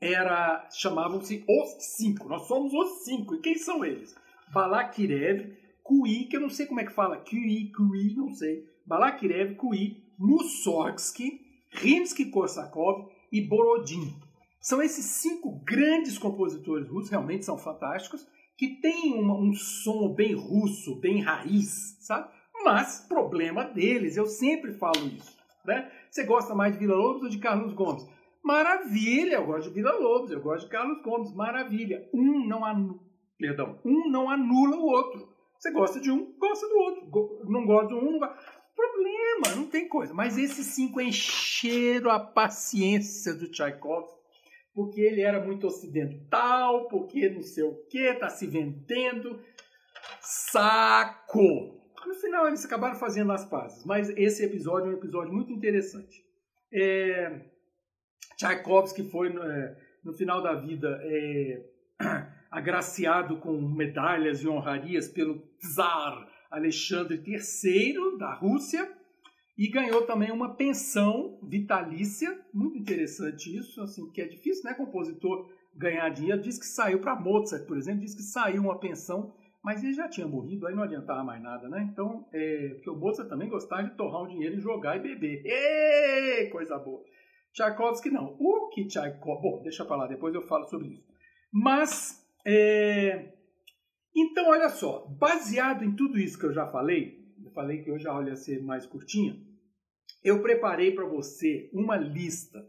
era 0.00 0.70
chamavam-se 0.70 1.44
os 1.48 1.84
cinco. 1.96 2.28
Nós 2.28 2.46
somos 2.46 2.72
os 2.72 3.04
cinco. 3.04 3.34
E 3.34 3.40
quem 3.40 3.58
são 3.58 3.84
eles? 3.84 4.14
Balakirev, 4.52 5.56
Kui, 5.82 6.24
que 6.24 6.36
eu 6.36 6.40
não 6.40 6.50
sei 6.50 6.66
como 6.66 6.80
é 6.80 6.84
que 6.84 6.92
fala, 6.92 7.16
Kui, 7.18 7.70
Kui, 7.72 8.14
não 8.16 8.30
sei, 8.30 8.64
Balakirev, 8.84 9.54
Kui, 9.54 10.04
Mussorgsky, 10.18 11.40
Rimsky-Korsakov 11.70 13.08
e 13.32 13.40
Borodin. 13.40 14.14
São 14.60 14.82
esses 14.82 15.04
cinco 15.04 15.62
grandes 15.64 16.18
compositores 16.18 16.88
russos, 16.88 17.10
realmente 17.10 17.44
são 17.44 17.56
fantásticos, 17.56 18.26
que 18.56 18.80
têm 18.80 19.14
um, 19.14 19.48
um 19.48 19.52
som 19.52 20.12
bem 20.14 20.34
russo, 20.34 20.98
bem 20.98 21.20
raiz, 21.20 21.98
sabe? 22.00 22.28
Mas 22.64 23.06
problema 23.06 23.64
deles, 23.64 24.16
eu 24.16 24.26
sempre 24.26 24.72
falo 24.72 25.06
isso. 25.06 25.36
Né? 25.64 25.90
Você 26.10 26.24
gosta 26.24 26.54
mais 26.54 26.72
de 26.72 26.78
Vila 26.78 26.96
Lobos 26.96 27.22
ou 27.24 27.28
de 27.28 27.38
Carlos 27.38 27.72
Gomes? 27.74 28.04
Maravilha, 28.42 29.36
eu 29.36 29.46
gosto 29.46 29.68
de 29.68 29.74
Vila 29.74 29.92
Lobos, 29.98 30.30
eu 30.30 30.40
gosto 30.40 30.64
de 30.64 30.70
Carlos 30.70 31.02
Gomes, 31.02 31.34
maravilha. 31.34 32.08
Um 32.14 32.46
não 32.46 32.64
perdão, 33.38 33.80
um 33.84 34.10
não 34.10 34.30
anula 34.30 34.76
o 34.76 34.86
outro. 34.86 35.36
Você 35.58 35.70
gosta 35.70 36.00
de 36.00 36.10
um, 36.10 36.34
gosta 36.38 36.68
do 36.68 36.76
outro. 36.76 37.50
Não 37.50 37.64
gosta 37.66 37.88
de 37.88 37.94
um, 37.94 38.12
não 38.12 38.18
gosta. 38.18 38.36
Problema, 38.74 39.56
não 39.56 39.66
tem 39.66 39.88
coisa. 39.88 40.12
Mas 40.12 40.36
esses 40.36 40.66
cinco 40.66 41.00
encheram 41.00 42.10
a 42.10 42.20
paciência 42.20 43.32
do 43.32 43.50
Tchaikovsky, 43.50 44.20
porque 44.74 45.00
ele 45.00 45.22
era 45.22 45.42
muito 45.42 45.66
ocidental, 45.66 46.86
porque 46.88 47.30
não 47.30 47.42
sei 47.42 47.64
o 47.64 47.74
que, 47.88 48.12
tá 48.14 48.28
se 48.28 48.46
vendendo. 48.46 49.40
Saco! 50.20 51.76
No 52.06 52.14
final 52.14 52.46
eles 52.46 52.64
acabaram 52.64 52.94
fazendo 52.94 53.32
as 53.32 53.44
pazes, 53.44 53.84
mas 53.84 54.10
esse 54.10 54.44
episódio 54.44 54.90
é 54.90 54.94
um 54.94 54.98
episódio 54.98 55.32
muito 55.32 55.52
interessante. 55.52 56.24
É, 56.72 57.40
Tchaikovsky 58.36 59.10
foi, 59.10 59.28
é, 59.28 59.76
no 60.04 60.12
final 60.12 60.42
da 60.42 60.54
vida, 60.54 61.00
é, 61.02 61.64
agraciado 62.56 63.36
com 63.36 63.60
medalhas 63.60 64.40
e 64.40 64.48
honrarias 64.48 65.06
pelo 65.06 65.42
czar 65.60 66.26
Alexandre 66.50 67.22
III 67.22 68.16
da 68.18 68.32
Rússia 68.32 68.90
e 69.58 69.68
ganhou 69.68 70.06
também 70.06 70.32
uma 70.32 70.54
pensão 70.54 71.38
vitalícia, 71.42 72.34
muito 72.54 72.78
interessante 72.78 73.54
isso, 73.54 73.82
assim, 73.82 74.10
que 74.10 74.22
é 74.22 74.26
difícil, 74.26 74.64
né, 74.64 74.72
compositor 74.72 75.50
ganhar 75.74 76.08
dinheiro. 76.08 76.40
Diz 76.40 76.58
que 76.58 76.64
saiu 76.64 76.98
para 76.98 77.14
Mozart, 77.14 77.66
por 77.66 77.76
exemplo, 77.76 78.00
diz 78.00 78.14
que 78.14 78.22
saiu 78.22 78.62
uma 78.62 78.80
pensão, 78.80 79.34
mas 79.62 79.84
ele 79.84 79.92
já 79.92 80.08
tinha 80.08 80.26
morrido, 80.26 80.66
aí 80.66 80.74
não 80.74 80.84
adiantava 80.84 81.22
mais 81.22 81.42
nada, 81.42 81.68
né? 81.68 81.86
Então, 81.92 82.26
é, 82.32 82.68
porque 82.76 82.88
o 82.88 82.96
Mozart 82.96 83.28
também 83.28 83.50
gostava 83.50 83.82
de 83.82 83.94
torrar 83.96 84.22
um 84.22 84.28
dinheiro 84.28 84.56
e 84.56 84.60
jogar 84.60 84.96
e 84.96 85.00
beber. 85.00 85.44
Êêê, 85.44 86.48
coisa 86.48 86.78
boa. 86.78 87.04
Tchaikovsky 87.52 88.08
não. 88.08 88.34
O 88.38 88.70
que 88.70 88.86
Tchaikovsky... 88.86 89.42
Bom, 89.42 89.62
deixa 89.62 89.84
para 89.84 89.96
lá, 89.96 90.06
depois 90.06 90.34
eu 90.34 90.42
falo 90.42 90.64
sobre 90.64 90.88
isso. 90.88 91.04
Mas 91.52 92.25
é... 92.46 93.34
Então, 94.14 94.48
olha 94.48 94.70
só, 94.70 95.06
baseado 95.18 95.84
em 95.84 95.94
tudo 95.94 96.18
isso 96.18 96.38
que 96.38 96.46
eu 96.46 96.52
já 96.52 96.66
falei, 96.66 97.26
eu 97.44 97.50
falei 97.50 97.82
que 97.82 97.90
hoje 97.90 98.06
a 98.06 98.12
aula 98.12 98.28
ia 98.28 98.36
ser 98.36 98.62
mais 98.62 98.86
curtinha, 98.86 99.36
eu 100.22 100.40
preparei 100.40 100.92
para 100.92 101.04
você 101.04 101.68
uma 101.72 101.96
lista 101.96 102.66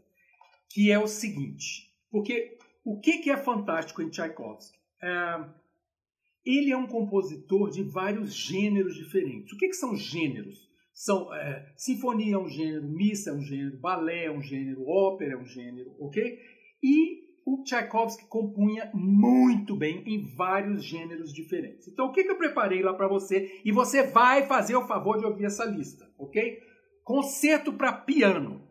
que 0.68 0.90
é 0.90 0.98
o 0.98 1.06
seguinte, 1.06 1.90
porque 2.10 2.58
o 2.84 3.00
que, 3.00 3.18
que 3.18 3.30
é 3.30 3.36
fantástico 3.36 4.02
em 4.02 4.10
Tchaikovsky? 4.10 4.78
É... 5.00 5.58
Ele 6.44 6.72
é 6.72 6.76
um 6.76 6.86
compositor 6.86 7.70
de 7.70 7.82
vários 7.82 8.34
gêneros 8.34 8.96
diferentes. 8.96 9.52
O 9.52 9.58
que, 9.58 9.68
que 9.68 9.74
são 9.74 9.94
gêneros? 9.94 10.68
São, 10.94 11.32
é, 11.32 11.72
sinfonia 11.76 12.34
é 12.34 12.38
um 12.38 12.48
gênero, 12.48 12.88
missa 12.88 13.30
é 13.30 13.32
um 13.32 13.42
gênero, 13.42 13.78
balé 13.78 14.24
é 14.24 14.30
um 14.30 14.42
gênero, 14.42 14.88
ópera 14.88 15.34
é 15.34 15.36
um 15.36 15.46
gênero, 15.46 15.94
ok? 16.00 16.40
E 16.82 17.27
o 17.48 17.62
Tchaikovsky 17.64 18.26
compunha 18.26 18.90
muito 18.92 19.74
bem 19.74 20.02
em 20.06 20.34
vários 20.36 20.84
gêneros 20.84 21.32
diferentes. 21.32 21.88
Então, 21.88 22.06
o 22.06 22.12
que, 22.12 22.20
eu 22.20 22.36
preparei 22.36 22.82
lá 22.82 22.92
para 22.92 23.08
você? 23.08 23.62
E 23.64 23.72
você 23.72 24.02
vai 24.02 24.46
fazer 24.46 24.76
o 24.76 24.86
favor 24.86 25.18
de 25.18 25.24
ouvir 25.24 25.46
essa 25.46 25.64
lista, 25.64 26.06
ok? 26.18 26.58
Concerto 27.02 27.72
para 27.72 27.90
piano. 27.90 28.68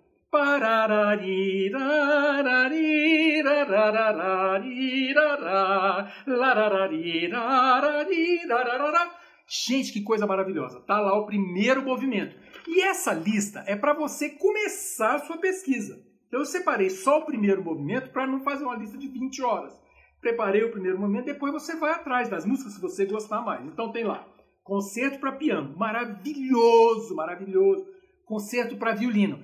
Gente, 9.50 9.92
que 9.94 10.02
coisa 10.02 10.28
maravilhosa! 10.28 10.82
Tá 10.82 11.00
lá 11.00 11.18
o 11.18 11.26
primeiro 11.26 11.82
movimento. 11.82 12.36
E 12.68 12.82
essa 12.82 13.14
lista 13.14 13.64
é 13.66 13.76
para 13.76 13.94
você 13.94 14.30
começar 14.32 15.16
a 15.16 15.20
sua 15.20 15.38
pesquisa. 15.38 16.06
Então 16.28 16.42
eu 16.42 16.46
separei 16.46 16.90
só 16.90 17.20
o 17.20 17.26
primeiro 17.26 17.64
movimento 17.64 18.10
para 18.12 18.28
não 18.28 18.42
fazer 18.42 18.64
uma 18.64 18.76
lista 18.76 18.98
de 18.98 19.08
20 19.08 19.42
horas. 19.42 19.74
Preparei 20.20 20.64
o 20.64 20.72
primeiro 20.72 21.00
movimento, 21.00 21.26
depois 21.26 21.54
você 21.54 21.76
vai 21.76 21.92
atrás 21.92 22.28
das 22.28 22.46
músicas 22.46 22.74
se 22.74 22.82
você 22.82 23.06
gostar 23.06 23.42
mais. 23.42 23.66
Então 23.66 23.92
tem 23.92 24.04
lá, 24.04 24.28
concerto 24.64 25.20
para 25.20 25.32
piano, 25.32 25.76
maravilhoso, 25.78 27.16
maravilhoso. 27.16 27.88
Concerto 28.26 28.76
para 28.76 28.94
violino. 28.94 29.40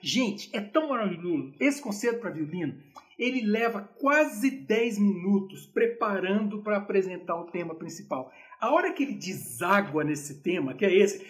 Gente, 0.00 0.48
é 0.52 0.60
tão 0.60 0.88
maravilhoso. 0.88 1.52
Esse 1.58 1.82
concerto 1.82 2.20
para 2.20 2.30
violino 2.30 2.74
ele 3.18 3.42
leva 3.42 3.80
quase 3.82 4.50
10 4.50 4.98
minutos 4.98 5.66
preparando 5.66 6.62
para 6.62 6.78
apresentar 6.78 7.36
o 7.36 7.50
tema 7.50 7.74
principal. 7.74 8.32
A 8.60 8.70
hora 8.70 8.92
que 8.92 9.02
ele 9.02 9.14
deságua 9.14 10.04
nesse 10.04 10.40
tema, 10.40 10.74
que 10.74 10.84
é 10.84 10.94
esse, 10.94 11.26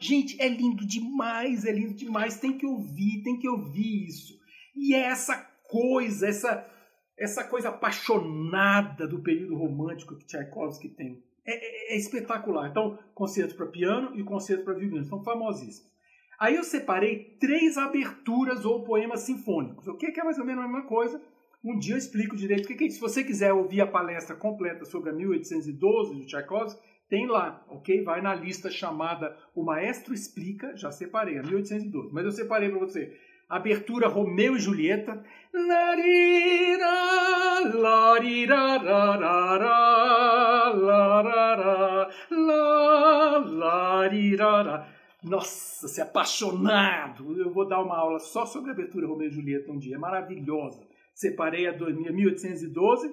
gente, 0.00 0.42
é 0.42 0.48
lindo 0.48 0.84
demais, 0.84 1.64
é 1.64 1.70
lindo 1.70 1.94
demais, 1.94 2.40
tem 2.40 2.58
que 2.58 2.66
ouvir, 2.66 3.22
tem 3.22 3.38
que 3.38 3.48
ouvir 3.48 4.08
isso. 4.08 4.34
E 4.74 4.94
é 4.94 5.06
essa 5.06 5.36
coisa, 5.70 6.26
essa, 6.26 6.68
essa 7.16 7.44
coisa 7.44 7.68
apaixonada 7.68 9.06
do 9.06 9.22
período 9.22 9.56
romântico 9.56 10.16
que 10.16 10.26
Tchaikovsky 10.26 10.88
tem. 10.88 11.22
É, 11.46 11.92
é, 11.92 11.94
é 11.94 11.98
espetacular. 11.98 12.68
Então, 12.68 12.98
concerto 13.14 13.54
para 13.54 13.66
piano 13.66 14.18
e 14.18 14.24
concerto 14.24 14.64
para 14.64 14.74
violino 14.74 15.04
são 15.04 15.22
famosíssimos. 15.22 15.93
Aí 16.38 16.56
eu 16.56 16.64
separei 16.64 17.36
três 17.40 17.76
aberturas 17.78 18.64
ou 18.64 18.84
poemas 18.84 19.20
sinfônicos, 19.20 19.86
ok? 19.88 20.10
Que 20.10 20.20
é 20.20 20.24
mais 20.24 20.38
ou 20.38 20.44
menos 20.44 20.64
a 20.64 20.68
mesma 20.68 20.86
coisa. 20.86 21.20
Um 21.64 21.78
dia 21.78 21.94
eu 21.94 21.98
explico 21.98 22.36
direito 22.36 22.64
o 22.64 22.66
que 22.66 22.84
é 22.84 22.86
isso. 22.86 22.96
Se 22.96 23.00
você 23.00 23.24
quiser 23.24 23.52
ouvir 23.52 23.80
a 23.80 23.86
palestra 23.86 24.36
completa 24.36 24.84
sobre 24.84 25.10
a 25.10 25.12
1812 25.12 26.16
de 26.16 26.26
Tchaikovsky, 26.26 26.80
tem 27.08 27.26
lá, 27.26 27.64
ok? 27.68 28.02
Vai 28.02 28.20
na 28.20 28.34
lista 28.34 28.70
chamada 28.70 29.36
O 29.54 29.62
Maestro 29.62 30.12
Explica, 30.12 30.76
já 30.76 30.90
separei, 30.90 31.38
a 31.38 31.42
1812. 31.42 32.12
Mas 32.12 32.24
eu 32.24 32.32
separei 32.32 32.68
para 32.68 32.78
você. 32.78 33.16
Abertura 33.48 34.08
Romeu 34.08 34.56
e 34.56 34.58
Julieta. 34.58 35.22
Nossa, 45.24 45.88
se 45.88 46.02
apaixonado! 46.02 47.40
Eu 47.40 47.50
vou 47.50 47.66
dar 47.66 47.82
uma 47.82 47.96
aula 47.96 48.18
só 48.18 48.44
sobre 48.44 48.70
a 48.70 48.74
abertura 48.74 49.06
Romeu 49.06 49.28
e 49.28 49.30
Julieta 49.30 49.72
um 49.72 49.78
dia, 49.78 49.96
é 49.96 49.98
maravilhosa. 49.98 50.86
Separei 51.14 51.66
a 51.66 51.72
1812 51.72 53.10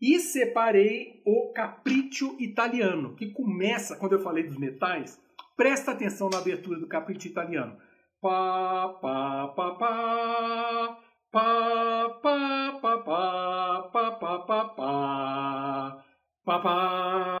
e 0.00 0.20
separei 0.20 1.20
o 1.26 1.52
Capriccio 1.52 2.36
Italiano, 2.38 3.16
que 3.16 3.32
começa, 3.32 3.96
quando 3.96 4.12
eu 4.12 4.20
falei 4.20 4.44
dos 4.44 4.56
metais, 4.56 5.20
presta 5.56 5.90
atenção 5.90 6.30
na 6.30 6.38
abertura 6.38 6.78
do 6.78 6.86
Capriccio 6.86 7.28
Italiano. 7.28 7.76
Pá, 8.20 8.96
pá, 9.02 9.48
pá, 9.48 9.70
pá, 9.72 10.98
pá, 11.32 12.08
pá, 12.22 12.78
pá, 12.80 12.98
pá, 13.02 13.82
pá, 13.82 14.10
pá, 14.12 14.38
pá, 14.38 14.64
pá, 14.68 16.04
pá, 16.44 16.58
pá, 16.60 17.37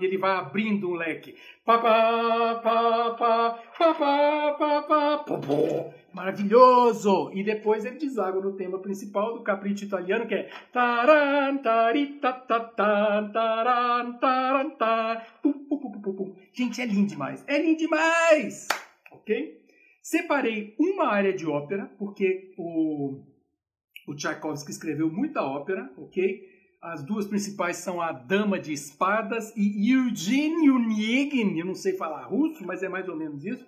e 0.00 0.04
ele 0.04 0.18
vai 0.18 0.32
abrindo 0.32 0.88
um 0.88 0.94
leque. 0.94 1.36
Pá, 1.64 1.78
pá, 1.78 2.60
pá, 2.62 3.10
pá, 3.12 3.62
pá, 3.78 3.94
pá, 3.94 4.54
pá, 4.54 4.82
pá, 4.82 5.18
pá, 5.18 5.38
pá, 5.38 5.94
Maravilhoso! 6.12 7.30
E 7.32 7.44
depois 7.44 7.84
ele 7.84 7.96
deságua 7.96 8.42
no 8.42 8.56
tema 8.56 8.78
principal 8.80 9.34
do 9.34 9.42
capricho 9.42 9.84
italiano, 9.84 10.26
que 10.26 10.34
é. 10.34 10.50
Gente, 16.52 16.80
é 16.80 16.86
lindo 16.86 17.08
demais! 17.08 17.44
É 17.46 17.62
lindo 17.62 17.78
demais! 17.78 18.66
Ok? 19.12 19.60
Separei 20.02 20.74
uma 20.78 21.08
área 21.08 21.32
de 21.32 21.46
ópera, 21.46 21.88
porque 21.98 22.52
o, 22.58 23.22
o 24.08 24.14
Tchaikovsky 24.14 24.72
escreveu 24.72 25.10
muita 25.10 25.42
ópera, 25.42 25.92
ok? 25.96 26.49
As 26.80 27.02
duas 27.02 27.26
principais 27.26 27.76
são 27.76 28.00
a 28.00 28.10
Dama 28.10 28.58
de 28.58 28.72
Espadas 28.72 29.52
e 29.56 29.90
Eugene 29.92 30.70
Onegin, 30.70 31.58
eu 31.58 31.66
não 31.66 31.74
sei 31.74 31.94
falar 31.94 32.24
russo, 32.24 32.66
mas 32.66 32.82
é 32.82 32.88
mais 32.88 33.08
ou 33.08 33.16
menos 33.16 33.44
isso 33.44 33.66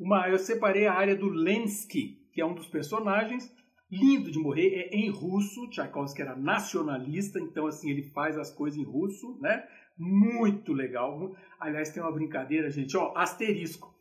uma, 0.00 0.26
eu 0.30 0.38
separei 0.38 0.86
a 0.86 0.94
área 0.94 1.14
do 1.14 1.28
Lensky, 1.28 2.18
que 2.32 2.40
é 2.40 2.46
um 2.46 2.54
dos 2.54 2.66
personagens, 2.66 3.54
lindo 3.92 4.30
de 4.30 4.38
morrer, 4.38 4.74
é 4.74 4.96
em 4.96 5.10
russo. 5.10 5.68
Tchaikovsky 5.68 6.22
era 6.22 6.34
nacionalista, 6.34 7.38
então 7.38 7.66
assim 7.66 7.90
ele 7.90 8.02
faz 8.02 8.38
as 8.38 8.50
coisas 8.50 8.78
em 8.78 8.84
russo, 8.84 9.38
né? 9.42 9.68
Muito 9.98 10.72
legal. 10.72 11.36
Aliás, 11.58 11.90
tem 11.90 12.02
uma 12.02 12.10
brincadeira, 12.10 12.70
gente, 12.70 12.96
ó, 12.96 13.12
asterisco. 13.14 13.94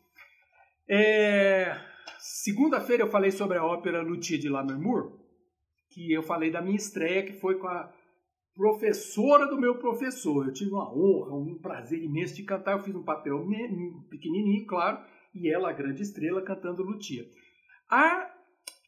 É... 0.88 1.77
Segunda-feira 2.17 3.03
eu 3.03 3.10
falei 3.10 3.31
sobre 3.31 3.58
a 3.58 3.65
ópera 3.65 4.01
Lucia 4.01 4.39
de 4.39 4.48
Lammermoor, 4.48 5.19
que 5.89 6.13
eu 6.13 6.24
falei 6.24 6.50
da 6.50 6.62
minha 6.62 6.77
estreia, 6.77 7.25
que 7.25 7.34
foi 7.34 7.55
com 7.55 7.67
a 7.67 7.91
professora 8.60 9.48
do 9.48 9.58
meu 9.58 9.78
professor. 9.78 10.46
Eu 10.46 10.51
tive 10.51 10.72
uma 10.72 10.94
honra, 10.94 11.34
um 11.34 11.58
prazer 11.58 12.04
imenso 12.04 12.36
de 12.36 12.44
cantar. 12.44 12.74
Eu 12.74 12.84
fiz 12.84 12.94
um 12.94 13.04
papel 13.04 13.48
pequenininho, 14.10 14.68
claro, 14.68 15.01
e 15.34 15.50
ela, 15.50 15.70
a 15.70 15.74
grande 15.74 16.01
estrela, 16.01 16.42
cantando 16.42 16.84
Lutia. 16.84 17.24
A, 17.90 18.29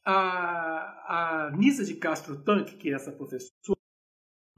a, 0.05 1.45
a 1.47 1.51
Nisa 1.57 1.85
de 1.85 1.93
Castro 1.93 2.43
Tanque, 2.43 2.75
que 2.75 2.89
é 2.89 2.95
essa 2.95 3.13
professora, 3.13 3.79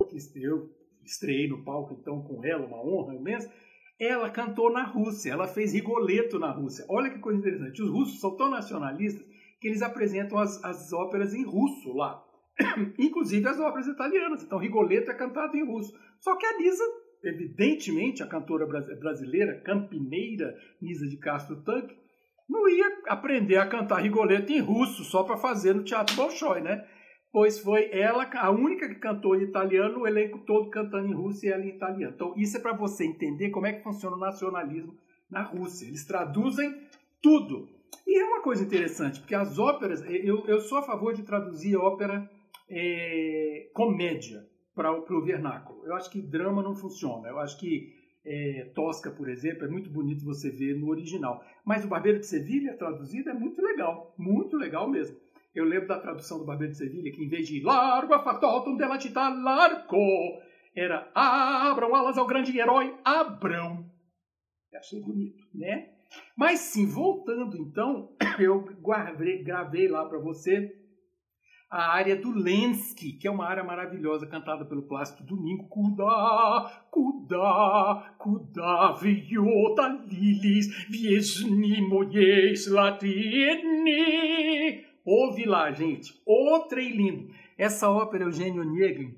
que 0.09 0.43
eu 0.43 0.71
estreiei 1.05 1.47
no 1.47 1.63
palco 1.63 1.93
então 1.93 2.23
com 2.23 2.43
ela, 2.43 2.65
uma 2.65 2.83
honra 2.83 3.13
imensa, 3.13 3.53
ela 3.99 4.31
cantou 4.31 4.71
na 4.71 4.83
Rússia, 4.83 5.31
ela 5.31 5.47
fez 5.47 5.73
Rigoletto 5.73 6.39
na 6.39 6.49
Rússia. 6.49 6.87
Olha 6.89 7.11
que 7.11 7.19
coisa 7.19 7.37
interessante. 7.37 7.83
Os 7.83 7.89
russos 7.91 8.19
são 8.19 8.35
tão 8.35 8.49
nacionalistas 8.49 9.23
que 9.61 9.67
eles 9.67 9.83
apresentam 9.83 10.39
as, 10.39 10.63
as 10.63 10.91
óperas 10.91 11.35
em 11.35 11.45
russo 11.45 11.93
lá. 11.93 12.22
Inclusive 12.99 13.47
as 13.47 13.59
óperas 13.59 13.87
italianas. 13.87 14.43
Então 14.43 14.59
Rigoletto 14.59 15.11
é 15.11 15.13
cantado 15.13 15.55
em 15.57 15.65
russo. 15.65 15.93
Só 16.19 16.35
que 16.35 16.45
a 16.45 16.57
Nisa 16.57 16.83
evidentemente, 17.23 18.21
a 18.21 18.27
cantora 18.27 18.65
brasileira, 18.65 19.61
campineira 19.61 20.55
Nisa 20.81 21.07
de 21.07 21.17
Castro 21.17 21.63
Tanque, 21.63 21.95
não 22.47 22.67
ia 22.67 22.85
aprender 23.07 23.57
a 23.57 23.67
cantar 23.67 24.01
Rigoletto 24.01 24.51
em 24.51 24.59
russo 24.59 25.03
só 25.03 25.23
para 25.23 25.37
fazer 25.37 25.73
no 25.73 25.83
Teatro 25.83 26.15
Bolshoi, 26.15 26.61
né? 26.61 26.85
Pois 27.31 27.59
foi 27.59 27.89
ela 27.91 28.29
a 28.31 28.51
única 28.51 28.87
que 28.87 28.99
cantou 28.99 29.35
em 29.35 29.43
italiano, 29.43 30.01
o 30.01 30.07
elenco 30.07 30.39
todo 30.39 30.69
cantando 30.69 31.07
em 31.07 31.15
russo 31.15 31.45
e 31.45 31.49
ela 31.49 31.63
em 31.63 31.69
italiano. 31.69 32.13
Então, 32.13 32.33
isso 32.37 32.57
é 32.57 32.59
para 32.59 32.73
você 32.73 33.05
entender 33.05 33.49
como 33.49 33.65
é 33.65 33.73
que 33.73 33.83
funciona 33.83 34.15
o 34.15 34.19
nacionalismo 34.19 34.95
na 35.31 35.41
Rússia. 35.41 35.87
Eles 35.87 36.05
traduzem 36.05 36.87
tudo. 37.21 37.69
E 38.05 38.19
é 38.19 38.25
uma 38.25 38.41
coisa 38.41 38.63
interessante, 38.63 39.19
porque 39.19 39.33
as 39.33 39.57
óperas, 39.57 40.03
eu, 40.07 40.45
eu 40.45 40.59
sou 40.59 40.77
a 40.77 40.83
favor 40.83 41.13
de 41.13 41.23
traduzir 41.23 41.75
ópera 41.75 42.29
é, 42.69 43.69
comédia 43.73 44.45
para 44.75 44.91
o 44.91 45.21
vernáculo. 45.21 45.85
Eu 45.85 45.95
acho 45.95 46.09
que 46.09 46.21
drama 46.21 46.63
não 46.63 46.75
funciona. 46.75 47.27
Eu 47.27 47.39
acho 47.39 47.59
que 47.59 47.93
é, 48.25 48.71
Tosca, 48.73 49.11
por 49.11 49.29
exemplo, 49.29 49.65
é 49.65 49.67
muito 49.67 49.89
bonito 49.89 50.25
você 50.25 50.49
ver 50.49 50.75
no 50.77 50.89
original. 50.89 51.43
Mas 51.65 51.85
o 51.85 51.87
Barbeiro 51.87 52.19
de 52.19 52.25
Sevilha, 52.25 52.77
traduzido, 52.77 53.29
é 53.29 53.33
muito 53.33 53.61
legal. 53.61 54.13
Muito 54.17 54.57
legal 54.57 54.89
mesmo. 54.89 55.17
Eu 55.53 55.65
lembro 55.65 55.87
da 55.87 55.99
tradução 55.99 56.39
do 56.39 56.45
Barbeiro 56.45 56.71
de 56.71 56.79
Sevilha, 56.79 57.11
que 57.11 57.23
em 57.23 57.29
vez 57.29 57.47
de 57.47 57.61
largo 57.61 58.13
a 58.13 58.23
fatotum 58.23 58.75
della 58.75 58.99
città 58.99 59.29
largo, 59.29 60.41
era 60.75 61.11
abram 61.13 61.93
alas 61.93 62.17
ao 62.17 62.25
grande 62.25 62.57
herói 62.57 62.95
Abrão. 63.05 63.85
Eu 64.71 64.79
achei 64.79 64.99
bonito, 64.99 65.45
né? 65.53 65.89
Mas 66.35 66.59
sim, 66.59 66.87
voltando 66.87 67.55
então, 67.57 68.15
eu 68.39 68.65
gravei 69.43 69.87
lá 69.87 70.05
para 70.05 70.17
você 70.17 70.75
a 71.73 71.91
área 71.91 72.15
do 72.15 72.29
Lensky, 72.31 73.13
que 73.13 73.27
é 73.27 73.31
uma 73.31 73.47
área 73.47 73.63
maravilhosa, 73.63 74.27
cantada 74.27 74.63
pelo 74.63 74.83
Plácido 74.83 75.23
Domingo. 75.23 75.67
Kuda, 75.67 76.85
kuda, 76.91 78.13
kuda, 78.19 78.91
viota 79.01 79.87
lilis, 80.07 80.67
viesni 80.87 81.81
moies 81.81 82.67
latini. 82.67 83.95
Ouve 85.03 85.45
lá, 85.45 85.71
gente. 85.71 86.13
Outra 86.27 86.79
e 86.79 86.95
lindo. 86.95 87.33
Essa 87.57 87.89
ópera, 87.89 88.25
Eugênio 88.25 88.61
Onegin, 88.61 89.17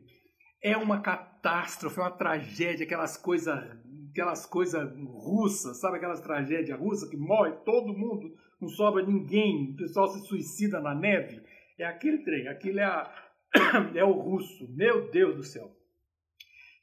é 0.63 0.77
uma 0.77 1.01
catástrofe, 1.01 1.99
é 1.99 2.03
uma 2.03 2.11
tragédia, 2.11 2.85
aquelas 2.85 3.17
coisas 3.17 3.83
aquelas 4.11 4.45
coisas 4.45 4.89
russas, 5.09 5.81
sabe 5.81 5.97
aquelas 5.97 6.21
tragédias 6.21 6.79
russas 6.79 7.09
que 7.09 7.17
morre 7.17 7.51
todo 7.65 7.91
mundo, 7.91 8.33
não 8.61 8.69
sobra 8.69 9.05
ninguém, 9.05 9.71
o 9.73 9.75
pessoal 9.75 10.07
se 10.07 10.25
suicida 10.25 10.79
na 10.79 10.95
neve. 10.95 11.41
É 11.77 11.85
aquele 11.85 12.19
trem, 12.19 12.47
aquilo 12.47 12.79
é, 12.79 12.83
a, 12.83 13.11
é 13.93 14.03
o 14.03 14.11
russo. 14.11 14.67
Meu 14.69 15.09
Deus 15.09 15.35
do 15.35 15.43
céu. 15.43 15.75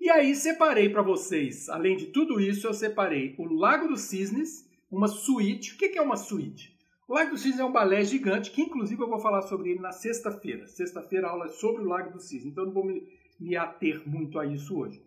E 0.01 0.11
aí 0.11 0.35
separei 0.35 0.89
para 0.89 1.01
vocês, 1.01 1.69
além 1.69 1.97
de 1.97 2.07
tudo 2.07 2.41
isso, 2.41 2.67
eu 2.67 2.75
separei 2.75 3.37
o 3.39 3.45
Lago 3.45 3.87
dos 3.89 4.01
Cisnes, 4.01 4.69
uma 4.91 5.07
suíte. 5.07 5.75
O 5.75 5.79
que 5.79 5.97
é 5.97 6.03
uma 6.03 6.17
suíte? 6.17 6.77
O 7.09 7.15
Lago 7.15 7.31
dos 7.31 7.43
Cisnes 7.43 7.61
é 7.61 7.65
um 7.65 7.73
balé 7.73 8.03
gigante, 8.05 8.51
que 8.51 8.63
inclusive 8.63 9.01
eu 9.01 9.09
vou 9.09 9.21
falar 9.21 9.43
sobre 9.43 9.71
ele 9.71 9.81
na 9.81 9.93
sexta-feira. 9.93 10.67
Sexta-feira 10.67 11.29
aula 11.29 11.47
é 11.47 11.51
sobre 11.51 11.83
o 11.83 11.89
Lago 11.89 12.13
dos 12.13 12.29
Cisnes, 12.29 12.53
então 12.53 12.67
não 12.67 12.73
vou 12.73 12.85
me, 12.85 13.07
me 13.39 13.57
ater 13.57 14.03
muito 14.07 14.39
a 14.39 14.47
isso 14.47 14.77
hoje. 14.77 15.01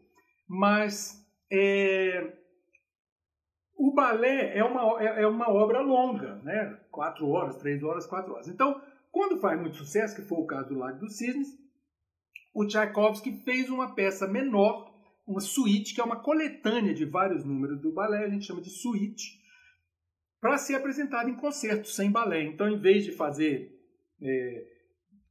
Mas 0.48 1.22
é, 1.52 2.34
o 3.78 3.94
balé 3.94 4.58
é 4.58 4.64
uma, 4.64 5.04
é, 5.04 5.24
é 5.24 5.28
uma 5.28 5.50
obra 5.50 5.82
longa, 5.82 6.36
né? 6.36 6.80
Quatro 6.90 7.28
horas, 7.28 7.58
três 7.58 7.84
horas, 7.84 8.08
quatro 8.08 8.34
horas. 8.34 8.48
Então, 8.48 8.82
quando 9.16 9.40
faz 9.40 9.58
muito 9.58 9.78
sucesso, 9.78 10.14
que 10.14 10.28
foi 10.28 10.38
o 10.40 10.46
caso 10.46 10.68
do 10.68 10.76
Lago 10.78 11.00
dos 11.00 11.16
Cisnes, 11.16 11.48
o 12.54 12.68
Tchaikovsky 12.68 13.32
fez 13.46 13.70
uma 13.70 13.96
peça 13.96 14.28
menor, 14.28 14.94
uma 15.26 15.40
suíte, 15.40 15.96
que 15.96 16.02
é 16.02 16.04
uma 16.04 16.22
coletânea 16.22 16.94
de 16.94 17.06
vários 17.06 17.46
números 17.46 17.80
do 17.82 17.94
balé, 17.94 18.26
a 18.26 18.30
gente 18.30 18.46
chama 18.46 18.60
de 18.60 18.70
suíte, 18.70 19.42
para 20.42 20.58
ser 20.58 20.76
apresentada 20.76 21.30
em 21.30 21.36
concertos 21.38 21.96
sem 21.96 22.12
balé. 22.12 22.44
Então, 22.44 22.68
em 22.68 22.78
vez 22.78 23.06
de 23.06 23.14
fazer 23.14 23.74
é, 24.22 24.68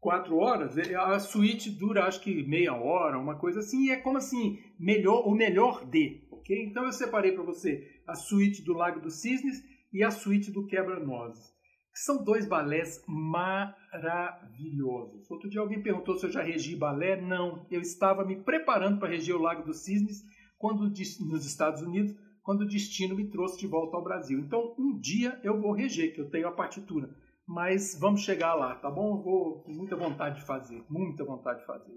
quatro 0.01 0.39
horas, 0.39 0.79
é, 0.79 0.95
a 0.95 1.19
suíte 1.19 1.71
dura 1.71 2.07
acho 2.07 2.23
que 2.23 2.43
meia 2.43 2.75
hora, 2.75 3.19
uma 3.19 3.39
coisa 3.39 3.61
assim, 3.61 3.89
e 3.89 3.91
é 3.91 3.97
como 3.97 4.17
assim, 4.17 4.59
melhor, 4.81 5.29
o 5.29 5.35
melhor 5.35 5.85
de, 5.85 6.27
ok? 6.31 6.65
Então 6.65 6.87
eu 6.87 6.93
separei 6.93 7.33
para 7.33 7.43
você 7.43 8.01
a 8.07 8.15
suíte 8.15 8.63
do 8.63 8.73
Lago 8.73 9.01
dos 9.01 9.21
Cisnes 9.21 9.63
e 9.93 10.03
a 10.03 10.11
suíte 10.11 10.51
do 10.51 10.67
Quebra-Nozes. 10.67 11.54
São 11.95 12.23
dois 12.25 12.45
balés 12.45 13.05
maravilhosos. 13.07 15.31
Outro 15.31 15.49
dia 15.49 15.61
alguém 15.61 15.81
perguntou 15.81 16.17
se 16.17 16.27
eu 16.27 16.31
já 16.31 16.43
regi 16.43 16.75
balé. 16.75 17.21
Não, 17.21 17.65
eu 17.71 17.81
estava 17.81 18.25
me 18.25 18.35
preparando 18.35 18.99
para 18.99 19.11
reger 19.11 19.37
o 19.37 19.41
Lago 19.41 19.63
dos 19.63 19.85
Cisnes 19.85 20.25
quando, 20.59 20.93
nos 21.21 21.47
Estados 21.47 21.83
Unidos, 21.83 22.13
quando 22.43 22.63
o 22.63 22.69
destino 22.69 23.15
me 23.15 23.31
trouxe 23.31 23.61
de 23.61 23.69
volta 23.69 23.97
ao 23.97 24.03
Brasil. 24.03 24.41
Então, 24.41 24.75
um 24.77 24.99
dia 24.99 25.39
eu 25.45 25.61
vou 25.61 25.71
reger, 25.71 26.13
que 26.13 26.21
eu 26.21 26.29
tenho 26.29 26.49
a 26.49 26.53
partitura. 26.53 27.09
Mas 27.47 27.97
vamos 27.97 28.23
chegar 28.23 28.55
lá, 28.55 28.75
tá 28.75 28.91
bom? 28.91 29.17
Eu 29.17 29.23
vou 29.23 29.63
com 29.63 29.73
muita 29.73 29.95
vontade 29.95 30.41
de 30.41 30.47
fazer, 30.47 30.85
muita 30.91 31.25
vontade 31.25 31.61
de 31.61 31.67
fazer. 31.67 31.93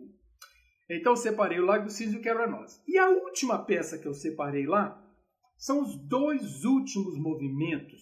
Então, 0.87 1.13
eu 1.13 1.17
separei 1.17 1.59
o 1.59 1.65
Lago 1.65 1.85
dos 1.85 1.93
Cisnes 1.93 2.15
e 2.15 2.19
o 2.19 2.21
Quebra-Nós. 2.21 2.83
E 2.87 2.99
a 2.99 3.09
última 3.09 3.65
peça 3.65 3.97
que 3.97 4.07
eu 4.07 4.13
separei 4.13 4.67
lá 4.67 5.03
são 5.57 5.81
os 5.81 5.95
dois 5.95 6.65
últimos 6.65 7.17
movimentos 7.17 7.96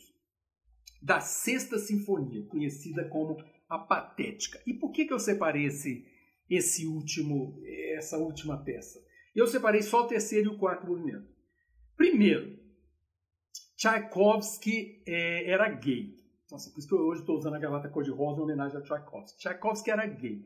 da 1.05 1.19
Sexta 1.19 1.77
Sinfonia, 1.77 2.43
conhecida 2.47 3.07
como 3.07 3.37
a 3.69 3.77
Patética. 3.77 4.59
E 4.65 4.73
por 4.73 4.91
que, 4.91 5.05
que 5.05 5.13
eu 5.13 5.19
separei 5.19 5.65
esse, 5.65 6.03
esse 6.49 6.87
último, 6.87 7.61
essa 7.93 8.17
última 8.17 8.57
peça? 8.63 8.99
Eu 9.35 9.45
separei 9.45 9.83
só 9.83 10.01
o 10.01 10.07
terceiro 10.07 10.51
e 10.51 10.55
o 10.55 10.57
quarto 10.57 10.87
movimento. 10.87 11.27
Primeiro, 11.95 12.57
Tchaikovsky 13.77 15.03
é, 15.05 15.51
era 15.51 15.69
gay. 15.69 16.15
Assim, 16.51 16.71
por 16.71 16.79
isso 16.79 16.87
que 16.87 16.95
eu 16.95 16.99
hoje 16.99 17.21
estou 17.21 17.37
usando 17.37 17.53
a 17.53 17.59
gravata 17.59 17.87
cor-de-rosa 17.87 18.39
em 18.39 18.43
homenagem 18.43 18.77
a 18.77 18.81
Tchaikovsky. 18.81 19.39
Tchaikovsky 19.39 19.91
era 19.91 20.07
gay. 20.07 20.43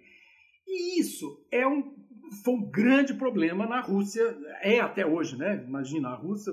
E 0.67 0.99
isso 0.99 1.47
é 1.53 1.65
um, 1.65 1.95
foi 2.43 2.53
um 2.55 2.69
grande 2.69 3.13
problema 3.13 3.65
na 3.65 3.79
Rússia, 3.79 4.23
é 4.61 4.81
até 4.81 5.05
hoje, 5.05 5.37
né? 5.37 5.63
Imagina, 5.65 6.09
a 6.09 6.15
Rússia, 6.15 6.51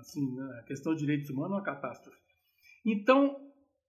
assim, 0.00 0.38
a 0.58 0.62
questão 0.64 0.92
de 0.92 1.00
direitos 1.00 1.30
humanos 1.30 1.52
é 1.52 1.54
uma 1.54 1.62
catástrofe. 1.62 2.27
Então, 2.92 3.36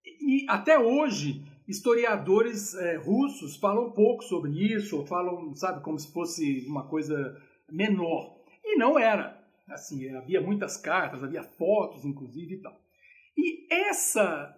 e 0.06 0.46
até 0.48 0.78
hoje, 0.78 1.44
historiadores 1.68 2.74
é, 2.74 2.98
russos 2.98 3.56
falam 3.58 3.92
pouco 3.92 4.24
sobre 4.24 4.52
isso, 4.52 4.98
ou 4.98 5.06
falam, 5.06 5.54
sabe, 5.54 5.84
como 5.84 6.00
se 6.00 6.12
fosse 6.12 6.66
uma 6.68 6.88
coisa 6.88 7.40
menor. 7.72 8.40
E 8.64 8.76
não 8.76 8.98
era. 8.98 9.40
Assim, 9.68 10.10
havia 10.16 10.42
muitas 10.42 10.78
cartas, 10.78 11.24
havia 11.24 11.44
fotos, 11.44 12.04
inclusive, 12.04 12.56
e 12.56 12.62
tal. 12.62 12.76
E 13.38 13.72
essa, 13.72 14.58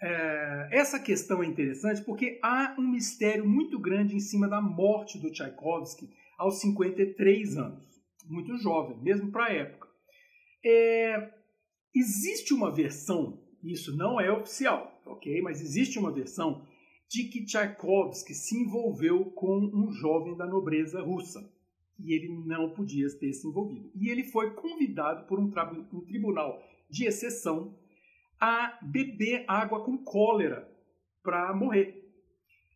é, 0.00 0.68
essa 0.72 1.00
questão 1.00 1.42
é 1.42 1.46
interessante 1.46 2.02
porque 2.02 2.38
há 2.42 2.76
um 2.78 2.86
mistério 2.86 3.48
muito 3.48 3.78
grande 3.78 4.14
em 4.14 4.20
cima 4.20 4.46
da 4.46 4.60
morte 4.60 5.18
do 5.18 5.32
Tchaikovsky 5.32 6.10
aos 6.38 6.60
53 6.60 7.56
anos. 7.56 7.82
Muito 8.26 8.56
jovem, 8.58 8.96
mesmo 9.02 9.32
para 9.32 9.46
a 9.46 9.52
época. 9.52 9.88
É, 10.64 11.32
existe 11.94 12.52
uma 12.52 12.70
versão 12.70 13.41
isso 13.62 13.96
não 13.96 14.20
é 14.20 14.30
oficial, 14.32 15.00
ok? 15.06 15.40
Mas 15.42 15.60
existe 15.60 15.98
uma 15.98 16.10
versão 16.10 16.66
de 17.08 17.24
que 17.24 17.44
Tchaikovsky 17.44 18.34
se 18.34 18.56
envolveu 18.56 19.26
com 19.26 19.58
um 19.58 19.92
jovem 19.92 20.36
da 20.36 20.46
nobreza 20.46 21.00
russa 21.00 21.48
e 21.98 22.14
ele 22.14 22.28
não 22.46 22.70
podia 22.70 23.06
ter 23.18 23.32
se 23.32 23.46
envolvido. 23.46 23.90
E 23.94 24.08
ele 24.08 24.24
foi 24.24 24.52
convidado 24.54 25.26
por 25.26 25.38
um, 25.38 25.52
um 25.92 26.00
tribunal 26.00 26.62
de 26.88 27.04
exceção 27.04 27.76
a 28.40 28.78
beber 28.82 29.44
água 29.46 29.84
com 29.84 29.98
cólera 29.98 30.68
para 31.22 31.54
morrer. 31.54 32.02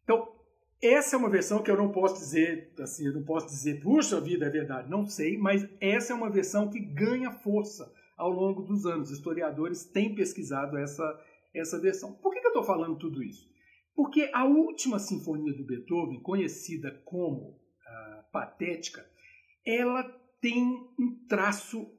Então, 0.04 0.32
essa 0.80 1.16
é 1.16 1.18
uma 1.18 1.30
versão 1.30 1.62
que 1.62 1.70
eu 1.70 1.76
não 1.76 1.90
posso 1.90 2.16
dizer, 2.16 2.72
assim, 2.78 3.06
eu 3.06 3.14
não 3.14 3.24
posso 3.24 3.46
dizer, 3.46 3.80
puxa 3.80 4.20
vida, 4.20 4.46
é 4.46 4.50
verdade, 4.50 4.88
não 4.88 5.06
sei, 5.06 5.36
mas 5.36 5.66
essa 5.80 6.12
é 6.12 6.16
uma 6.16 6.30
versão 6.30 6.70
que 6.70 6.78
ganha 6.78 7.32
força 7.32 7.92
ao 8.16 8.30
longo 8.30 8.62
dos 8.62 8.86
anos. 8.86 9.10
Historiadores 9.10 9.84
têm 9.84 10.14
pesquisado 10.14 10.76
essa, 10.78 11.04
essa 11.54 11.80
versão. 11.80 12.14
Por 12.14 12.32
que, 12.32 12.40
que 12.40 12.46
eu 12.46 12.50
estou 12.50 12.64
falando 12.64 12.98
tudo 12.98 13.22
isso? 13.22 13.48
Porque 13.94 14.30
a 14.32 14.44
última 14.44 14.98
sinfonia 14.98 15.54
do 15.54 15.64
Beethoven, 15.64 16.20
conhecida 16.20 17.02
como 17.04 17.60
ah, 17.86 18.24
Patética, 18.32 19.08
ela 19.64 20.02
tem 20.40 20.62
um 20.98 21.26
traço. 21.28 21.90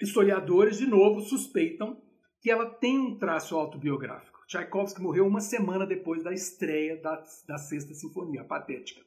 Historiadores, 0.00 0.78
de 0.78 0.86
novo, 0.86 1.20
suspeitam 1.20 2.00
que 2.40 2.50
ela 2.50 2.70
tem 2.70 2.98
um 2.98 3.18
traço 3.18 3.56
autobiográfico. 3.56 4.38
Tchaikovsky 4.46 5.02
morreu 5.02 5.26
uma 5.26 5.40
semana 5.40 5.84
depois 5.84 6.22
da 6.22 6.32
estreia 6.32 6.96
da, 6.96 7.22
da 7.46 7.58
Sexta 7.58 7.92
Sinfonia, 7.94 8.44
Patética. 8.44 9.04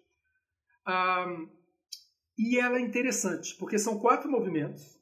Ah, 0.85 1.25
e 2.37 2.59
ela 2.59 2.77
é 2.77 2.81
interessante, 2.81 3.55
porque 3.57 3.79
são 3.79 3.99
quatro 3.99 4.29
movimentos 4.29 5.00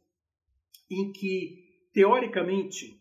em 0.90 1.12
que, 1.12 1.88
teoricamente, 1.94 3.00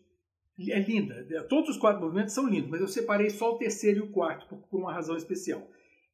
é 0.69 0.79
linda. 0.79 1.25
Todos 1.47 1.69
os 1.69 1.77
quatro 1.77 2.01
movimentos 2.01 2.33
são 2.33 2.47
lindos, 2.47 2.69
mas 2.69 2.81
eu 2.81 2.87
separei 2.87 3.29
só 3.29 3.53
o 3.53 3.57
terceiro 3.57 3.99
e 3.99 4.01
o 4.01 4.11
quarto 4.11 4.47
por, 4.47 4.67
por 4.67 4.79
uma 4.79 4.93
razão 4.93 5.15
especial. 5.15 5.65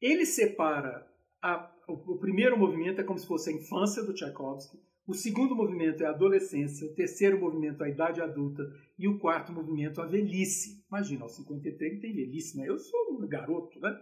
Ele 0.01 0.25
separa 0.25 1.07
a, 1.41 1.71
o, 1.87 2.13
o, 2.13 2.19
primeiro 2.19 2.57
movimento 2.57 3.01
é 3.01 3.03
como 3.03 3.17
se 3.17 3.27
fosse 3.27 3.49
a 3.49 3.53
infância 3.53 4.03
do 4.03 4.13
Tchaikovsky, 4.13 4.77
o 5.07 5.13
segundo 5.13 5.55
movimento 5.55 6.03
é 6.03 6.07
a 6.07 6.09
adolescência, 6.09 6.87
o 6.87 6.93
terceiro 6.95 7.39
movimento 7.39 7.83
é 7.83 7.87
a 7.87 7.89
idade 7.89 8.21
adulta 8.21 8.63
e 8.97 9.07
o 9.07 9.19
quarto 9.19 9.51
movimento 9.51 10.01
a 10.01 10.05
velhice. 10.05 10.83
Imagina, 10.89 11.23
aos 11.23 11.35
53 11.35 12.01
tem 12.01 12.15
velhice, 12.15 12.57
né? 12.57 12.67
Eu 12.67 12.79
sou 12.79 13.11
um 13.11 13.27
garoto, 13.27 13.79
né? 13.79 13.95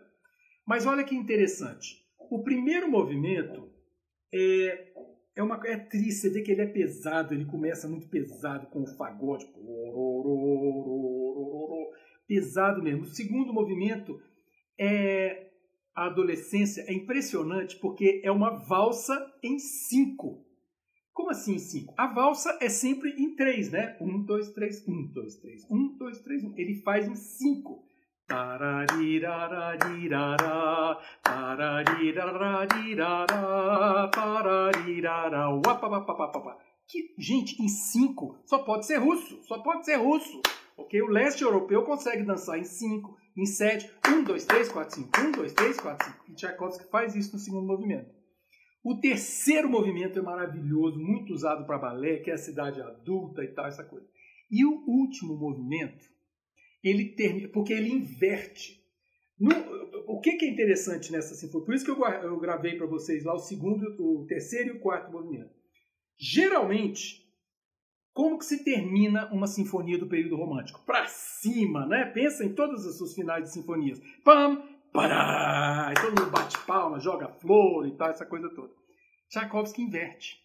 Mas 0.65 0.85
olha 0.85 1.03
que 1.03 1.13
interessante. 1.13 2.01
O 2.29 2.41
primeiro 2.41 2.89
movimento 2.89 3.69
é 4.33 4.93
é, 5.35 5.41
uma, 5.41 5.59
é 5.65 5.77
triste, 5.77 6.21
você 6.21 6.29
vê 6.29 6.41
que 6.41 6.51
ele 6.51 6.61
é 6.61 6.67
pesado, 6.67 7.33
ele 7.33 7.45
começa 7.45 7.87
muito 7.87 8.07
pesado 8.07 8.67
com 8.67 8.83
o 8.83 8.87
fagote. 8.87 9.47
Pesado 12.27 12.81
mesmo. 12.81 13.03
O 13.03 13.07
segundo 13.07 13.53
movimento 13.53 14.21
é 14.79 15.51
a 15.95 16.07
adolescência, 16.07 16.83
é 16.87 16.93
impressionante 16.93 17.77
porque 17.77 18.21
é 18.23 18.31
uma 18.31 18.51
valsa 18.51 19.13
em 19.43 19.59
cinco. 19.59 20.43
Como 21.13 21.29
assim 21.29 21.55
em 21.55 21.59
cinco? 21.59 21.93
A 21.95 22.07
valsa 22.07 22.57
é 22.59 22.69
sempre 22.69 23.11
em 23.11 23.35
três, 23.35 23.71
né? 23.71 23.95
Um, 24.01 24.23
dois, 24.23 24.51
três, 24.51 24.87
um, 24.87 25.05
dois, 25.13 25.35
três, 25.35 25.63
um, 25.69 25.95
dois, 25.97 26.19
três, 26.21 26.43
um. 26.43 26.53
Ele 26.57 26.81
faz 26.81 27.07
em 27.07 27.15
cinco. 27.15 27.83
Tararirarirará, 28.27 30.99
tararirarirará, 31.21 34.09
pararirará, 34.13 35.49
que, 36.87 37.13
gente, 37.17 37.61
em 37.61 37.67
cinco 37.67 38.39
só 38.45 38.59
pode 38.59 38.85
ser 38.85 38.97
russo, 38.97 39.41
só 39.43 39.61
pode 39.61 39.85
ser 39.85 39.95
russo. 39.95 40.41
Ok? 40.77 41.01
O 41.01 41.07
leste 41.07 41.43
europeu 41.43 41.83
consegue 41.83 42.23
dançar 42.23 42.57
em 42.57 42.63
cinco, 42.63 43.17
em 43.37 43.45
sete, 43.45 43.91
um, 44.07 44.23
dois, 44.23 44.45
três, 44.45 44.71
quatro, 44.71 44.95
cinco, 44.95 45.19
um, 45.19 45.31
dois, 45.31 45.53
três, 45.53 45.79
quatro, 45.79 46.05
cinco. 46.05 46.23
E 46.29 46.35
Tchaikovsky 46.35 46.89
faz 46.89 47.15
isso 47.15 47.33
no 47.33 47.39
segundo 47.39 47.67
movimento. 47.67 48.11
O 48.83 48.99
terceiro 48.99 49.69
movimento 49.69 50.19
é 50.19 50.21
maravilhoso, 50.21 50.99
muito 50.99 51.33
usado 51.33 51.65
para 51.65 51.77
balé, 51.77 52.17
que 52.17 52.31
é 52.31 52.33
a 52.33 52.37
cidade 52.37 52.81
adulta 52.81 53.43
e 53.43 53.47
tal, 53.47 53.67
essa 53.67 53.83
coisa. 53.83 54.05
E 54.51 54.65
o 54.65 54.83
último 54.87 55.37
movimento 55.37 56.12
ele 56.83 57.05
termina, 57.15 57.47
porque 57.47 57.71
ele 57.71 57.91
inverte. 57.91 58.83
No, 59.39 59.49
o 60.07 60.19
que, 60.19 60.33
que, 60.33 60.45
é 60.45 60.49
interessante 60.49 61.11
nessa 61.11 61.33
sinfonia? 61.33 61.65
Por 61.65 61.75
isso 61.75 61.85
que 61.85 61.91
eu, 61.91 62.05
eu 62.05 62.39
gravei 62.39 62.75
para 62.75 62.85
vocês 62.85 63.23
lá 63.23 63.33
o 63.33 63.39
segundo, 63.39 63.83
o 63.99 64.25
terceiro 64.27 64.69
e 64.69 64.77
o 64.77 64.79
quarto 64.79 65.11
movimento. 65.11 65.51
Geralmente, 66.17 67.23
como 68.13 68.37
que 68.37 68.45
se 68.45 68.63
termina 68.63 69.31
uma 69.31 69.47
sinfonia 69.47 69.97
do 69.97 70.07
período 70.07 70.35
romântico? 70.35 70.83
Para 70.85 71.07
cima, 71.07 71.85
né? 71.85 72.05
Pensa 72.05 72.43
em 72.43 72.53
todos 72.53 72.85
os 72.85 72.97
seus 72.97 73.13
finais 73.13 73.45
de 73.45 73.53
sinfonias. 73.53 73.99
Pam, 74.23 74.61
pará, 74.91 75.91
e 75.91 76.01
todo 76.01 76.21
mundo 76.21 76.31
bate 76.31 76.57
palma, 76.65 76.99
joga 76.99 77.27
flor 77.27 77.87
e 77.87 77.91
tal, 77.95 78.09
essa 78.09 78.25
coisa 78.25 78.49
toda. 78.49 78.73
Tchaikovsky 79.29 79.81
inverte. 79.81 80.37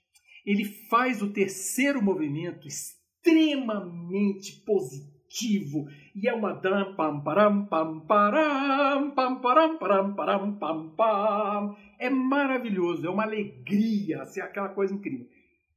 Ele 0.47 0.65
faz 0.65 1.21
o 1.21 1.31
terceiro 1.31 2.01
movimento 2.01 2.67
extremamente 2.67 4.65
positivo 4.65 5.18
positivo. 5.29 5.89
E 6.15 6.29
é 6.29 6.35
uma 6.35 6.53
dam 6.53 6.95
pam 6.97 7.21
param 7.21 7.67
pam 7.67 8.01
param 8.01 9.15
pam 9.15 9.41
param 9.41 9.79
param 9.79 10.15
param 10.15 10.59
pam 10.59 10.91
pam. 10.97 11.77
É 11.99 12.11
maravilhoso 12.11 13.07
é 13.07 13.11
uma 13.11 13.25
alegria 13.25 14.23
assim, 14.23 14.41
aquela 14.41 14.71
coisa 14.71 14.95
incrível. 14.95 15.29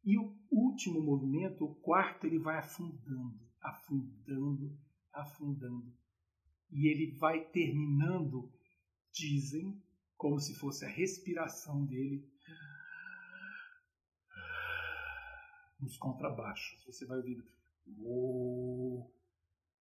E 0.03 0.17
o 0.17 0.33
último 0.49 1.01
movimento 1.01 1.65
o 1.65 1.75
quarto 1.75 2.25
ele 2.25 2.39
vai 2.39 2.57
afundando 2.57 3.39
afundando 3.61 4.75
afundando. 5.13 5.93
E 6.71 6.87
ele 6.87 7.11
vai 7.17 7.43
terminando 7.45 8.51
dizem 9.13 9.77
como 10.17 10.39
se 10.39 10.55
fosse 10.55 10.85
a 10.85 10.89
respiração 10.89 11.85
dele 11.85 12.25
nos 15.79 15.97
contrabaixos. 15.97 16.81
Você 16.85 17.05
vai 17.05 17.17
ouvindo 17.17 17.43
oh, 17.99 19.11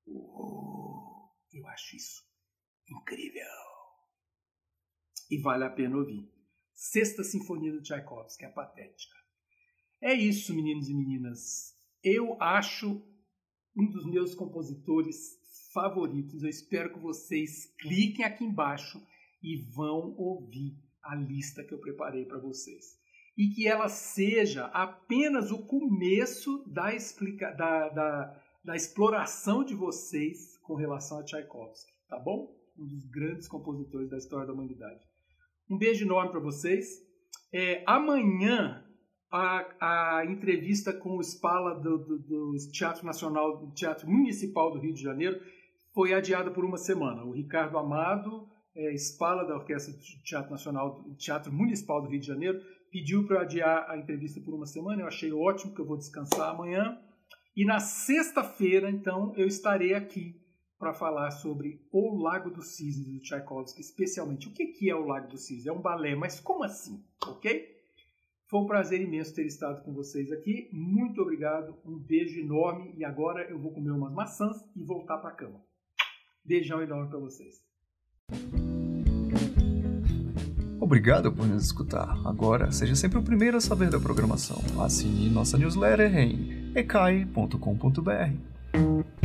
eu 0.06 1.66
acho 1.68 1.96
isso 1.96 2.22
incrível. 2.88 3.42
E 5.30 5.38
vale 5.38 5.64
a 5.64 5.70
pena 5.70 5.96
ouvir. 5.96 6.28
Sexta 6.74 7.22
Sinfonia 7.22 7.72
do 7.72 7.82
Tchaikovsky, 7.82 8.44
a 8.44 8.50
patética. 8.50 9.16
É 10.00 10.14
isso, 10.14 10.54
meninos 10.54 10.88
e 10.88 10.94
meninas. 10.94 11.74
Eu 12.02 12.40
acho 12.42 13.02
um 13.76 13.86
dos 13.86 14.06
meus 14.06 14.34
compositores 14.34 15.38
favoritos. 15.72 16.42
Eu 16.42 16.48
espero 16.48 16.92
que 16.92 16.98
vocês 16.98 17.66
cliquem 17.78 18.24
aqui 18.24 18.44
embaixo 18.44 19.00
e 19.42 19.56
vão 19.56 20.14
ouvir 20.16 20.76
a 21.02 21.14
lista 21.14 21.64
que 21.64 21.72
eu 21.72 21.78
preparei 21.78 22.24
para 22.24 22.38
vocês. 22.38 22.98
E 23.36 23.48
que 23.50 23.66
ela 23.66 23.88
seja 23.88 24.66
apenas 24.66 25.50
o 25.50 25.64
começo 25.66 26.64
da, 26.66 26.94
explica, 26.94 27.52
da, 27.52 27.88
da, 27.88 28.42
da 28.64 28.76
exploração 28.76 29.64
de 29.64 29.74
vocês 29.74 30.56
com 30.58 30.74
relação 30.74 31.18
a 31.18 31.24
Tchaikovsky, 31.24 31.92
tá 32.08 32.18
bom? 32.18 32.54
Um 32.78 32.86
dos 32.86 33.06
grandes 33.06 33.48
compositores 33.48 34.08
da 34.08 34.18
história 34.18 34.46
da 34.46 34.52
humanidade. 34.52 35.00
Um 35.68 35.78
beijo 35.78 36.04
enorme 36.04 36.30
para 36.30 36.40
vocês. 36.40 37.02
É, 37.52 37.82
amanhã 37.86 38.84
a, 39.30 40.18
a, 40.18 40.26
entrevista 40.26 40.92
com 40.92 41.16
o 41.16 41.22
Spala 41.22 41.74
do, 41.74 41.98
do, 41.98 42.18
do, 42.18 42.56
Teatro 42.72 43.06
Nacional, 43.06 43.58
do 43.58 43.72
Teatro 43.72 44.10
Municipal 44.10 44.72
do 44.72 44.80
Rio 44.80 44.92
de 44.92 45.02
Janeiro, 45.02 45.40
foi 45.94 46.12
adiada 46.12 46.50
por 46.50 46.64
uma 46.64 46.76
semana. 46.76 47.24
O 47.24 47.32
Ricardo 47.32 47.78
Amado, 47.78 48.48
é, 48.74 48.92
Spala 48.94 49.44
da 49.44 49.54
Orquestra 49.54 49.92
do 49.92 50.00
Teatro 50.24 50.50
Nacional, 50.50 51.02
do 51.02 51.14
Teatro 51.14 51.52
Municipal 51.52 52.02
do 52.02 52.08
Rio 52.08 52.20
de 52.20 52.26
Janeiro, 52.26 52.60
pediu 52.90 53.26
para 53.26 53.42
adiar 53.42 53.88
a 53.88 53.96
entrevista 53.96 54.40
por 54.40 54.54
uma 54.54 54.66
semana. 54.66 55.02
Eu 55.02 55.06
achei 55.06 55.32
ótimo 55.32 55.74
que 55.74 55.80
eu 55.80 55.86
vou 55.86 55.96
descansar 55.96 56.50
amanhã. 56.50 56.98
E 57.56 57.64
na 57.64 57.80
sexta-feira, 57.80 58.90
então, 58.90 59.34
eu 59.36 59.46
estarei 59.46 59.94
aqui 59.94 60.40
para 60.78 60.94
falar 60.94 61.30
sobre 61.30 61.86
O 61.92 62.16
Lago 62.16 62.50
dos 62.50 62.76
Cisnes 62.76 63.06
do 63.06 63.20
Tchaikovsky, 63.20 63.80
especialmente. 63.80 64.48
O 64.48 64.52
que 64.52 64.88
é 64.88 64.94
o 64.94 65.04
Lago 65.04 65.28
dos 65.28 65.42
Cisnes? 65.46 65.66
É 65.66 65.72
um 65.72 65.80
balé, 65.80 66.14
mas 66.14 66.40
como 66.40 66.64
assim? 66.64 67.04
Ok? 67.26 67.78
Foi 68.46 68.60
um 68.60 68.66
prazer 68.66 69.00
imenso 69.00 69.34
ter 69.34 69.46
estado 69.46 69.82
com 69.84 69.92
vocês 69.92 70.32
aqui. 70.32 70.68
Muito 70.72 71.20
obrigado, 71.22 71.76
um 71.84 71.98
beijo 71.98 72.40
enorme 72.40 72.94
e 72.96 73.04
agora 73.04 73.48
eu 73.48 73.58
vou 73.58 73.72
comer 73.72 73.92
umas 73.92 74.12
maçãs 74.12 74.56
e 74.74 74.82
voltar 74.82 75.18
para 75.18 75.30
a 75.30 75.34
cama. 75.34 75.60
Beijão 76.44 76.82
enorme 76.82 77.10
para 77.10 77.18
vocês. 77.20 77.62
Obrigado 80.80 81.30
por 81.30 81.46
nos 81.46 81.66
escutar. 81.66 82.10
Agora, 82.26 82.72
seja 82.72 82.96
sempre 82.96 83.18
o 83.18 83.22
primeiro 83.22 83.58
a 83.58 83.60
saber 83.60 83.90
da 83.90 84.00
programação. 84.00 84.56
Assine 84.82 85.28
nossa 85.28 85.56
newsletter 85.56 86.12
em 86.18 86.59
ecai.com.br. 86.74 89.19